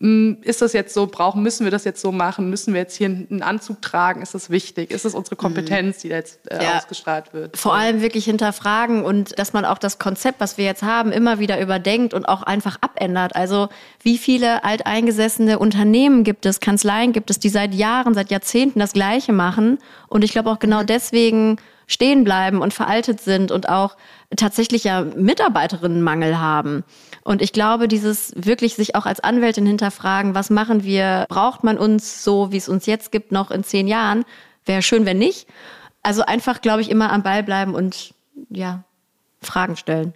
ist 0.00 0.62
das 0.62 0.74
jetzt 0.74 0.94
so, 0.94 1.08
brauchen, 1.08 1.42
müssen 1.42 1.64
wir 1.64 1.72
das 1.72 1.82
jetzt 1.82 2.00
so 2.00 2.12
machen? 2.12 2.50
Müssen 2.50 2.72
wir 2.72 2.82
jetzt 2.82 2.96
hier 2.96 3.08
einen 3.08 3.42
Anzug 3.42 3.82
tragen? 3.82 4.22
Ist 4.22 4.32
das 4.32 4.48
wichtig? 4.48 4.92
Ist 4.92 5.04
das 5.04 5.14
unsere 5.14 5.34
mhm. 5.34 5.40
Kompetenz, 5.40 5.98
die 5.98 6.08
jetzt 6.08 6.48
äh, 6.52 6.62
ja. 6.62 6.76
ausgestrahlt 6.76 7.32
wird? 7.32 7.56
Vor 7.56 7.74
allem 7.74 8.00
wirklich 8.00 8.24
hinterfragen 8.24 9.04
und 9.04 9.36
dass 9.40 9.52
man 9.52 9.64
auch 9.64 9.78
das 9.78 9.98
Konzept, 9.98 10.38
was 10.38 10.56
wir 10.56 10.64
jetzt 10.64 10.84
haben, 10.84 11.10
immer 11.10 11.40
wieder 11.40 11.60
überdenkt 11.60 12.14
und 12.14 12.26
auch 12.26 12.44
einfach 12.44 12.78
abändert. 12.80 13.34
Also 13.34 13.70
wie 14.00 14.18
viele 14.18 14.62
alteingesessene 14.62 15.58
Unternehmen 15.58 16.22
gibt 16.22 16.46
es, 16.46 16.60
Kanzleien 16.60 17.12
gibt 17.12 17.30
es, 17.30 17.40
die 17.40 17.48
seit 17.48 17.74
Jahren, 17.74 18.14
seit 18.14 18.30
Jahrzehnten 18.30 18.78
das 18.78 18.92
Gleiche 18.92 19.32
machen? 19.32 19.78
Und 20.06 20.22
ich 20.22 20.30
glaube 20.30 20.50
auch 20.50 20.60
genau 20.60 20.82
mhm. 20.82 20.86
deswegen 20.86 21.56
stehen 21.88 22.22
bleiben 22.22 22.60
und 22.60 22.72
veraltet 22.72 23.20
sind 23.20 23.50
und 23.50 23.68
auch 23.68 23.96
tatsächlich 24.36 24.84
ja 24.84 25.02
Mitarbeiterinnenmangel 25.02 26.38
haben. 26.38 26.84
Und 27.24 27.42
ich 27.42 27.52
glaube, 27.52 27.88
dieses 27.88 28.32
wirklich 28.36 28.76
sich 28.76 28.94
auch 28.94 29.06
als 29.06 29.20
Anwältin 29.20 29.66
hinterfragen, 29.66 30.34
was 30.34 30.50
machen 30.50 30.84
wir, 30.84 31.26
braucht 31.28 31.64
man 31.64 31.78
uns 31.78 32.22
so, 32.22 32.52
wie 32.52 32.58
es 32.58 32.68
uns 32.68 32.86
jetzt 32.86 33.10
gibt, 33.10 33.32
noch 33.32 33.50
in 33.50 33.64
zehn 33.64 33.88
Jahren, 33.88 34.24
wäre 34.66 34.82
schön, 34.82 35.06
wenn 35.06 35.18
nicht. 35.18 35.48
Also 36.02 36.22
einfach, 36.22 36.60
glaube 36.60 36.82
ich, 36.82 36.90
immer 36.90 37.10
am 37.10 37.22
Ball 37.22 37.42
bleiben 37.42 37.74
und 37.74 38.14
ja, 38.50 38.84
Fragen 39.40 39.76
stellen. 39.76 40.12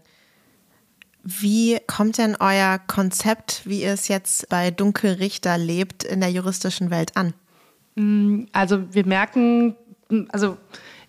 Wie 1.24 1.78
kommt 1.87 2.18
denn 2.18 2.37
euer 2.38 2.78
Konzept, 2.87 3.62
wie 3.64 3.82
ihr 3.82 3.92
es 3.92 4.08
jetzt 4.08 4.48
bei 4.48 4.70
Dunkelrichter 4.70 5.56
lebt, 5.56 6.04
in 6.04 6.20
der 6.20 6.30
juristischen 6.30 6.90
Welt 6.90 7.16
an? 7.16 7.32
Also 8.52 8.92
wir 8.92 9.06
merken, 9.06 9.76
also 10.30 10.56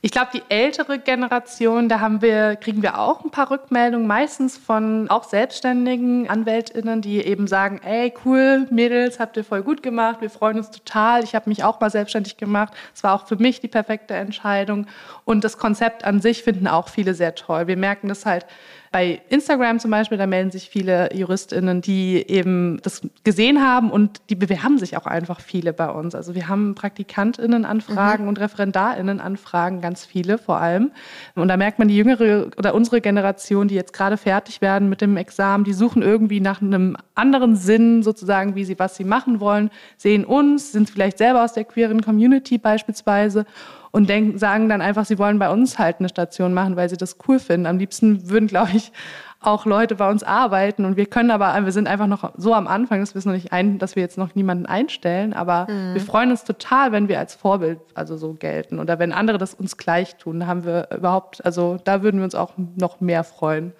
ich 0.06 0.12
glaube, 0.12 0.32
die 0.34 0.44
ältere 0.50 1.00
Generation, 1.00 1.88
da 1.88 2.02
haben 2.02 2.22
wir, 2.22 2.58
kriegen 2.58 2.82
wir 2.82 3.00
auch 3.00 3.24
ein 3.24 3.32
paar 3.32 3.50
Rückmeldungen, 3.50 4.06
meistens 4.06 4.58
von 4.58 5.10
auch 5.10 5.24
selbstständigen 5.24 6.30
AnwältInnen, 6.30 7.02
die 7.02 7.22
eben 7.22 7.48
sagen, 7.48 7.80
ey, 7.86 8.14
cool, 8.26 8.68
Mädels, 8.70 9.22
habt 9.22 9.38
ihr 9.38 9.46
voll 9.46 9.64
gut 9.64 9.82
gemacht, 9.82 10.20
wir 10.20 10.30
freuen 10.30 10.58
uns 10.58 10.72
total. 10.72 11.24
Ich 11.24 11.36
habe 11.36 11.50
mich 11.50 11.64
auch 11.64 11.80
mal 11.80 11.90
selbstständig 11.90 12.36
gemacht. 12.36 12.74
Es 12.94 13.02
war 13.06 13.14
auch 13.14 13.28
für 13.28 13.38
mich 13.38 13.62
die 13.62 13.70
perfekte 13.70 14.14
Entscheidung. 14.14 14.88
Und 15.24 15.46
das 15.46 15.58
Konzept 15.58 16.04
an 16.04 16.20
sich 16.20 16.44
finden 16.44 16.68
auch 16.68 16.90
viele 16.90 17.14
sehr 17.14 17.34
toll. 17.34 17.68
Wir 17.68 17.78
merken 17.78 18.10
das 18.10 18.26
halt 18.26 18.46
bei 18.94 19.24
Instagram 19.30 19.80
zum 19.80 19.90
Beispiel, 19.90 20.20
da 20.20 20.28
melden 20.28 20.52
sich 20.52 20.70
viele 20.70 21.10
JuristInnen, 21.16 21.82
die 21.82 22.24
eben 22.30 22.80
das 22.84 23.02
gesehen 23.24 23.60
haben 23.60 23.90
und 23.90 24.22
die 24.30 24.36
bewerben 24.36 24.78
sich 24.78 24.96
auch 24.98 25.08
einfach 25.08 25.42
viele 25.42 25.74
bei 25.74 25.90
uns. 25.90 26.14
Also 26.14 26.36
wir 26.36 26.48
haben 26.48 26.76
PraktikantInnen-Anfragen 26.76 28.26
mhm. 28.26 28.30
und 28.30 28.40
ReferendarInnen-Anfragen, 28.40 29.82
ganz 29.82 30.06
viele 30.06 30.38
vor 30.38 30.58
allem. 30.58 30.92
Und 31.34 31.48
da 31.48 31.58
merkt 31.58 31.80
man, 31.80 31.88
die 31.88 31.98
jüngere 31.98 32.52
oder 32.56 32.76
unsere 32.76 33.02
Generation, 33.02 33.68
die 33.68 33.74
jetzt 33.74 33.94
gerade 33.94 34.16
fertig 34.16 34.62
werden 34.62 34.90
mit 34.90 35.02
dem 35.02 35.18
Examen, 35.18 35.64
die 35.64 35.74
suchen 35.74 36.04
irgendwie 36.04 36.40
nach 36.40 36.62
einem 36.62 36.96
anderen 37.16 37.56
Sinn 37.56 38.04
sozusagen, 38.04 38.54
wie 38.54 38.64
sie, 38.64 38.78
was 38.78 38.96
sie 38.96 39.06
machen 39.06 39.40
wollen, 39.40 39.72
sehen 39.98 40.24
uns, 40.24 40.72
sind 40.72 40.88
vielleicht 40.88 41.18
selber 41.18 41.44
aus 41.44 41.54
der 41.54 41.66
queeren 41.66 42.04
Community 42.04 42.60
beispielsweise 42.60 43.48
und 43.94 44.10
denken, 44.10 44.40
sagen 44.40 44.70
dann 44.70 44.82
einfach, 44.82 45.06
sie 45.06 45.20
wollen 45.20 45.38
bei 45.38 45.52
uns 45.52 45.78
halt 45.78 46.00
eine 46.00 46.10
Station 46.10 46.54
machen, 46.54 46.76
weil 46.76 46.90
sie 46.90 46.98
das 46.98 47.18
cool 47.28 47.38
finden. 47.40 47.68
Am 47.68 47.78
liebsten 47.78 48.28
würden, 48.28 48.48
glaube 48.48 48.72
ich, 48.74 48.92
auch 49.40 49.66
Leute 49.66 49.96
bei 49.96 50.10
uns 50.10 50.24
arbeiten 50.24 50.84
und 50.84 50.98
wir 50.98 51.06
können 51.06 51.30
aber, 51.30 51.54
wir 51.64 51.72
sind 51.72 51.88
einfach 51.88 52.08
noch 52.08 52.32
so 52.36 52.56
am 52.56 52.66
Anfang, 52.68 53.02
dass 53.02 53.14
wir 53.14 53.20
es 53.20 53.26
noch 53.26 53.34
nicht 53.34 53.52
ein, 53.52 53.78
dass 53.78 53.96
wir 53.96 54.02
jetzt 54.02 54.18
noch 54.18 54.34
niemanden 54.34 54.66
einstellen, 54.66 55.34
aber 55.34 55.68
mhm. 55.70 55.94
wir 55.94 56.02
freuen 56.02 56.32
uns 56.32 56.44
total, 56.44 56.92
wenn 56.92 57.08
wir 57.08 57.20
als 57.20 57.36
Vorbild 57.36 57.80
also 57.94 58.18
so 58.18 58.34
gelten 58.34 58.80
oder 58.80 58.98
wenn 58.98 59.12
andere 59.12 59.38
das 59.38 59.54
uns 59.54 59.78
gleich 59.78 60.16
tun, 60.16 60.48
haben 60.48 60.66
wir 60.66 60.88
überhaupt, 60.96 61.46
also 61.46 61.78
da 61.84 62.02
würden 62.02 62.18
wir 62.18 62.26
uns 62.26 62.36
auch 62.36 62.54
noch 62.58 63.00
mehr 63.00 63.24
freuen. 63.24 63.74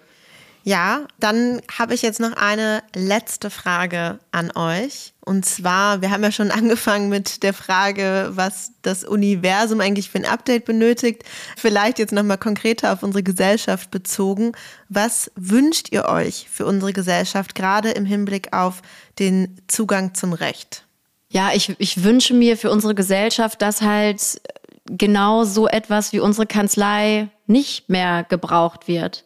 Ja, 0.66 1.06
dann 1.20 1.60
habe 1.78 1.92
ich 1.92 2.00
jetzt 2.00 2.20
noch 2.20 2.32
eine 2.32 2.82
letzte 2.96 3.50
Frage 3.50 4.18
an 4.32 4.50
euch. 4.56 5.12
Und 5.20 5.44
zwar, 5.44 6.00
wir 6.00 6.10
haben 6.10 6.22
ja 6.22 6.32
schon 6.32 6.50
angefangen 6.50 7.10
mit 7.10 7.42
der 7.42 7.52
Frage, 7.52 8.30
was 8.30 8.72
das 8.80 9.04
Universum 9.04 9.80
eigentlich 9.82 10.08
für 10.08 10.18
ein 10.18 10.24
Update 10.24 10.64
benötigt. 10.64 11.22
Vielleicht 11.58 11.98
jetzt 11.98 12.12
nochmal 12.12 12.38
konkreter 12.38 12.94
auf 12.94 13.02
unsere 13.02 13.22
Gesellschaft 13.22 13.90
bezogen. 13.90 14.52
Was 14.88 15.30
wünscht 15.36 15.88
ihr 15.92 16.06
euch 16.06 16.46
für 16.50 16.64
unsere 16.64 16.94
Gesellschaft, 16.94 17.54
gerade 17.54 17.90
im 17.90 18.06
Hinblick 18.06 18.54
auf 18.54 18.80
den 19.18 19.60
Zugang 19.68 20.14
zum 20.14 20.32
Recht? 20.32 20.86
Ja, 21.28 21.50
ich, 21.52 21.74
ich 21.78 22.04
wünsche 22.04 22.32
mir 22.32 22.56
für 22.56 22.70
unsere 22.70 22.94
Gesellschaft, 22.94 23.60
dass 23.60 23.82
halt 23.82 24.40
genau 24.86 25.44
so 25.44 25.68
etwas 25.68 26.14
wie 26.14 26.20
unsere 26.20 26.46
Kanzlei 26.46 27.28
nicht 27.46 27.90
mehr 27.90 28.24
gebraucht 28.24 28.88
wird 28.88 29.24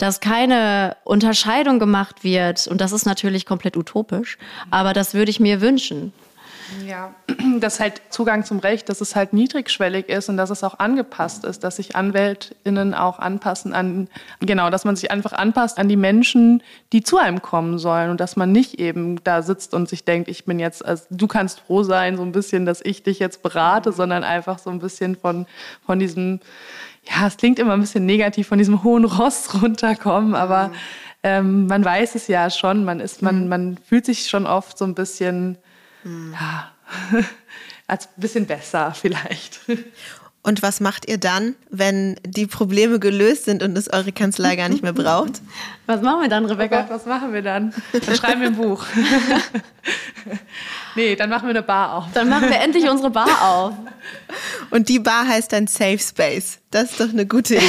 dass 0.00 0.20
keine 0.20 0.96
Unterscheidung 1.04 1.78
gemacht 1.78 2.24
wird. 2.24 2.66
Und 2.66 2.80
das 2.80 2.92
ist 2.92 3.04
natürlich 3.04 3.44
komplett 3.44 3.76
utopisch, 3.76 4.38
aber 4.70 4.94
das 4.94 5.12
würde 5.12 5.30
ich 5.30 5.40
mir 5.40 5.60
wünschen. 5.60 6.12
Ja, 6.86 7.14
dass 7.60 7.80
halt 7.80 8.00
Zugang 8.10 8.44
zum 8.44 8.60
Recht, 8.60 8.88
dass 8.88 9.00
es 9.00 9.16
halt 9.16 9.32
niedrigschwellig 9.32 10.08
ist 10.08 10.28
und 10.28 10.36
dass 10.36 10.50
es 10.50 10.62
auch 10.64 10.78
angepasst 10.78 11.44
ist, 11.44 11.64
dass 11.64 11.76
sich 11.76 11.96
AnwältInnen 11.96 12.94
auch 12.94 13.18
anpassen 13.18 13.74
an, 13.74 14.08
genau, 14.40 14.70
dass 14.70 14.84
man 14.84 14.96
sich 14.96 15.10
einfach 15.10 15.32
anpasst 15.32 15.78
an 15.78 15.88
die 15.88 15.96
Menschen, 15.96 16.62
die 16.92 17.02
zu 17.02 17.18
einem 17.18 17.42
kommen 17.42 17.78
sollen 17.78 18.10
und 18.10 18.20
dass 18.20 18.36
man 18.36 18.52
nicht 18.52 18.78
eben 18.78 19.22
da 19.24 19.42
sitzt 19.42 19.74
und 19.74 19.88
sich 19.88 20.04
denkt, 20.04 20.28
ich 20.28 20.44
bin 20.44 20.58
jetzt, 20.60 20.84
also 20.84 21.04
du 21.10 21.26
kannst 21.26 21.60
froh 21.60 21.82
sein, 21.82 22.16
so 22.16 22.22
ein 22.22 22.32
bisschen, 22.32 22.66
dass 22.66 22.80
ich 22.80 23.02
dich 23.02 23.18
jetzt 23.18 23.42
berate, 23.42 23.92
sondern 23.92 24.24
einfach 24.24 24.58
so 24.58 24.70
ein 24.70 24.78
bisschen 24.78 25.16
von, 25.16 25.46
von 25.84 25.98
diesem, 25.98 26.40
ja, 27.02 27.26
es 27.26 27.36
klingt 27.36 27.58
immer 27.58 27.74
ein 27.74 27.80
bisschen 27.80 28.06
negativ, 28.06 28.48
von 28.48 28.58
diesem 28.58 28.82
hohen 28.82 29.04
Ross 29.04 29.62
runterkommen, 29.62 30.34
aber 30.34 30.68
mhm. 30.68 30.74
ähm, 31.22 31.66
man 31.66 31.84
weiß 31.84 32.14
es 32.14 32.26
ja 32.28 32.50
schon, 32.50 32.84
man 32.84 33.00
ist, 33.00 33.22
man, 33.22 33.42
mhm. 33.42 33.48
man 33.48 33.78
fühlt 33.78 34.06
sich 34.06 34.28
schon 34.28 34.46
oft 34.46 34.78
so 34.78 34.84
ein 34.84 34.94
bisschen, 34.94 35.58
hm. 36.02 36.34
Ja, 36.38 36.72
als 37.86 38.06
ein 38.06 38.20
bisschen 38.20 38.46
besser 38.46 38.92
vielleicht. 38.94 39.60
Und 40.42 40.62
was 40.62 40.80
macht 40.80 41.06
ihr 41.06 41.18
dann, 41.18 41.54
wenn 41.68 42.16
die 42.24 42.46
Probleme 42.46 42.98
gelöst 42.98 43.44
sind 43.44 43.62
und 43.62 43.76
es 43.76 43.92
eure 43.92 44.10
Kanzlei 44.10 44.56
gar 44.56 44.70
nicht 44.70 44.82
mehr 44.82 44.94
braucht? 44.94 45.42
Was 45.86 46.02
machen 46.02 46.22
wir 46.22 46.28
dann, 46.28 46.44
Rebecca? 46.44 46.76
Oh 46.76 46.82
Gott, 46.82 46.90
was 46.90 47.06
machen 47.06 47.32
wir 47.32 47.42
dann? 47.42 47.74
Dann 47.92 48.14
schreiben 48.14 48.40
wir 48.42 48.46
ein 48.46 48.54
Buch. 48.54 48.86
nee, 50.94 51.16
dann 51.16 51.28
machen 51.28 51.48
wir 51.48 51.50
eine 51.50 51.64
Bar 51.64 51.94
auf. 51.94 52.04
Dann 52.14 52.28
machen 52.28 52.48
wir 52.48 52.60
endlich 52.60 52.88
unsere 52.88 53.10
Bar 53.10 53.26
auf. 53.42 53.74
Und 54.70 54.88
die 54.88 55.00
Bar 55.00 55.26
heißt 55.26 55.52
dann 55.52 55.66
Safe 55.66 55.98
Space. 55.98 56.60
Das 56.70 56.92
ist 56.92 57.00
doch 57.00 57.08
eine 57.08 57.26
gute 57.26 57.56
Idee. 57.56 57.66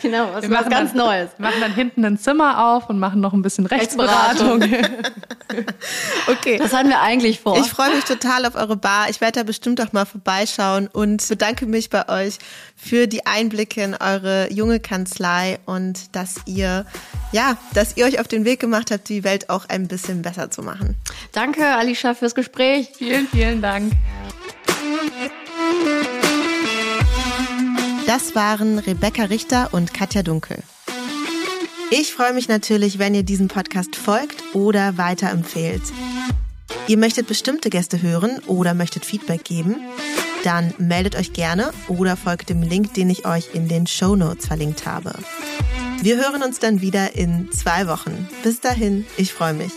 Genau, 0.00 0.28
genau 0.28 0.34
was, 0.34 0.48
was 0.48 0.68
ganz 0.68 0.92
dann, 0.92 0.98
Neues. 0.98 1.30
Wir 1.36 1.48
machen 1.48 1.60
dann 1.60 1.74
hinten 1.74 2.04
ein 2.04 2.16
Zimmer 2.16 2.64
auf 2.64 2.88
und 2.88 3.00
machen 3.00 3.20
noch 3.20 3.32
ein 3.32 3.42
bisschen 3.42 3.66
Rechtsberatung. 3.66 4.62
okay. 6.28 6.58
Das 6.58 6.72
hatten 6.72 6.88
wir 6.88 7.00
eigentlich 7.00 7.40
vor. 7.40 7.58
Ich 7.58 7.66
freue 7.66 7.94
mich 7.94 8.04
total 8.04 8.46
auf 8.46 8.54
eure 8.54 8.76
Bar. 8.76 9.08
Ich 9.10 9.20
werde 9.20 9.40
da 9.40 9.42
bestimmt 9.44 9.80
auch 9.80 9.92
mal 9.92 10.04
vorbeischauen 10.04 10.88
und 10.88 11.26
bedanke 11.28 11.66
mich 11.66 11.90
bei 11.90 12.08
euch 12.08 12.38
für 12.76 13.06
die 13.06 13.26
Einblicke 13.26 13.82
in 13.82 13.94
eure 13.94 14.52
junge 14.52 14.80
Kanzlei 14.80 15.58
und 15.66 16.14
dass 16.14 16.36
ihr, 16.46 16.86
ja, 17.32 17.56
dass 17.74 17.96
ihr 17.96 18.06
euch 18.06 18.20
auf 18.20 18.28
den 18.28 18.44
Weg 18.44 18.60
gemacht 18.60 18.90
habt, 18.90 19.08
die 19.08 19.24
Welt 19.24 19.50
auch 19.50 19.68
ein 19.68 19.88
bisschen 19.88 20.22
besser 20.22 20.50
zu 20.50 20.62
machen. 20.62 20.96
Danke, 21.32 21.66
Alicia, 21.66 22.14
fürs 22.14 22.34
Gespräch. 22.34 22.88
Vielen, 22.96 23.26
vielen 23.28 23.62
Dank. 23.62 23.92
Das 28.06 28.34
waren 28.34 28.78
Rebecca 28.78 29.24
Richter 29.24 29.70
und 29.72 29.92
Katja 29.92 30.22
Dunkel. 30.22 30.62
Ich 31.90 32.12
freue 32.12 32.32
mich 32.32 32.48
natürlich, 32.48 32.98
wenn 32.98 33.14
ihr 33.14 33.22
diesem 33.22 33.46
Podcast 33.46 33.94
folgt 33.94 34.42
oder 34.54 34.98
weiterempfehlt. 34.98 35.82
Ihr 36.88 36.96
möchtet 36.98 37.28
bestimmte 37.28 37.70
Gäste 37.70 38.02
hören 38.02 38.40
oder 38.46 38.74
möchtet 38.74 39.04
Feedback 39.04 39.44
geben? 39.44 39.76
Dann 40.42 40.74
meldet 40.78 41.14
euch 41.14 41.32
gerne 41.32 41.70
oder 41.86 42.16
folgt 42.16 42.48
dem 42.48 42.62
Link, 42.62 42.94
den 42.94 43.08
ich 43.08 43.24
euch 43.24 43.54
in 43.54 43.68
den 43.68 43.86
Show 43.86 44.16
Notes 44.16 44.46
verlinkt 44.46 44.84
habe. 44.84 45.12
Wir 46.02 46.16
hören 46.16 46.42
uns 46.42 46.58
dann 46.58 46.80
wieder 46.80 47.14
in 47.14 47.52
zwei 47.52 47.86
Wochen. 47.86 48.28
Bis 48.42 48.60
dahin, 48.60 49.06
ich 49.16 49.32
freue 49.32 49.54
mich. 49.54 49.72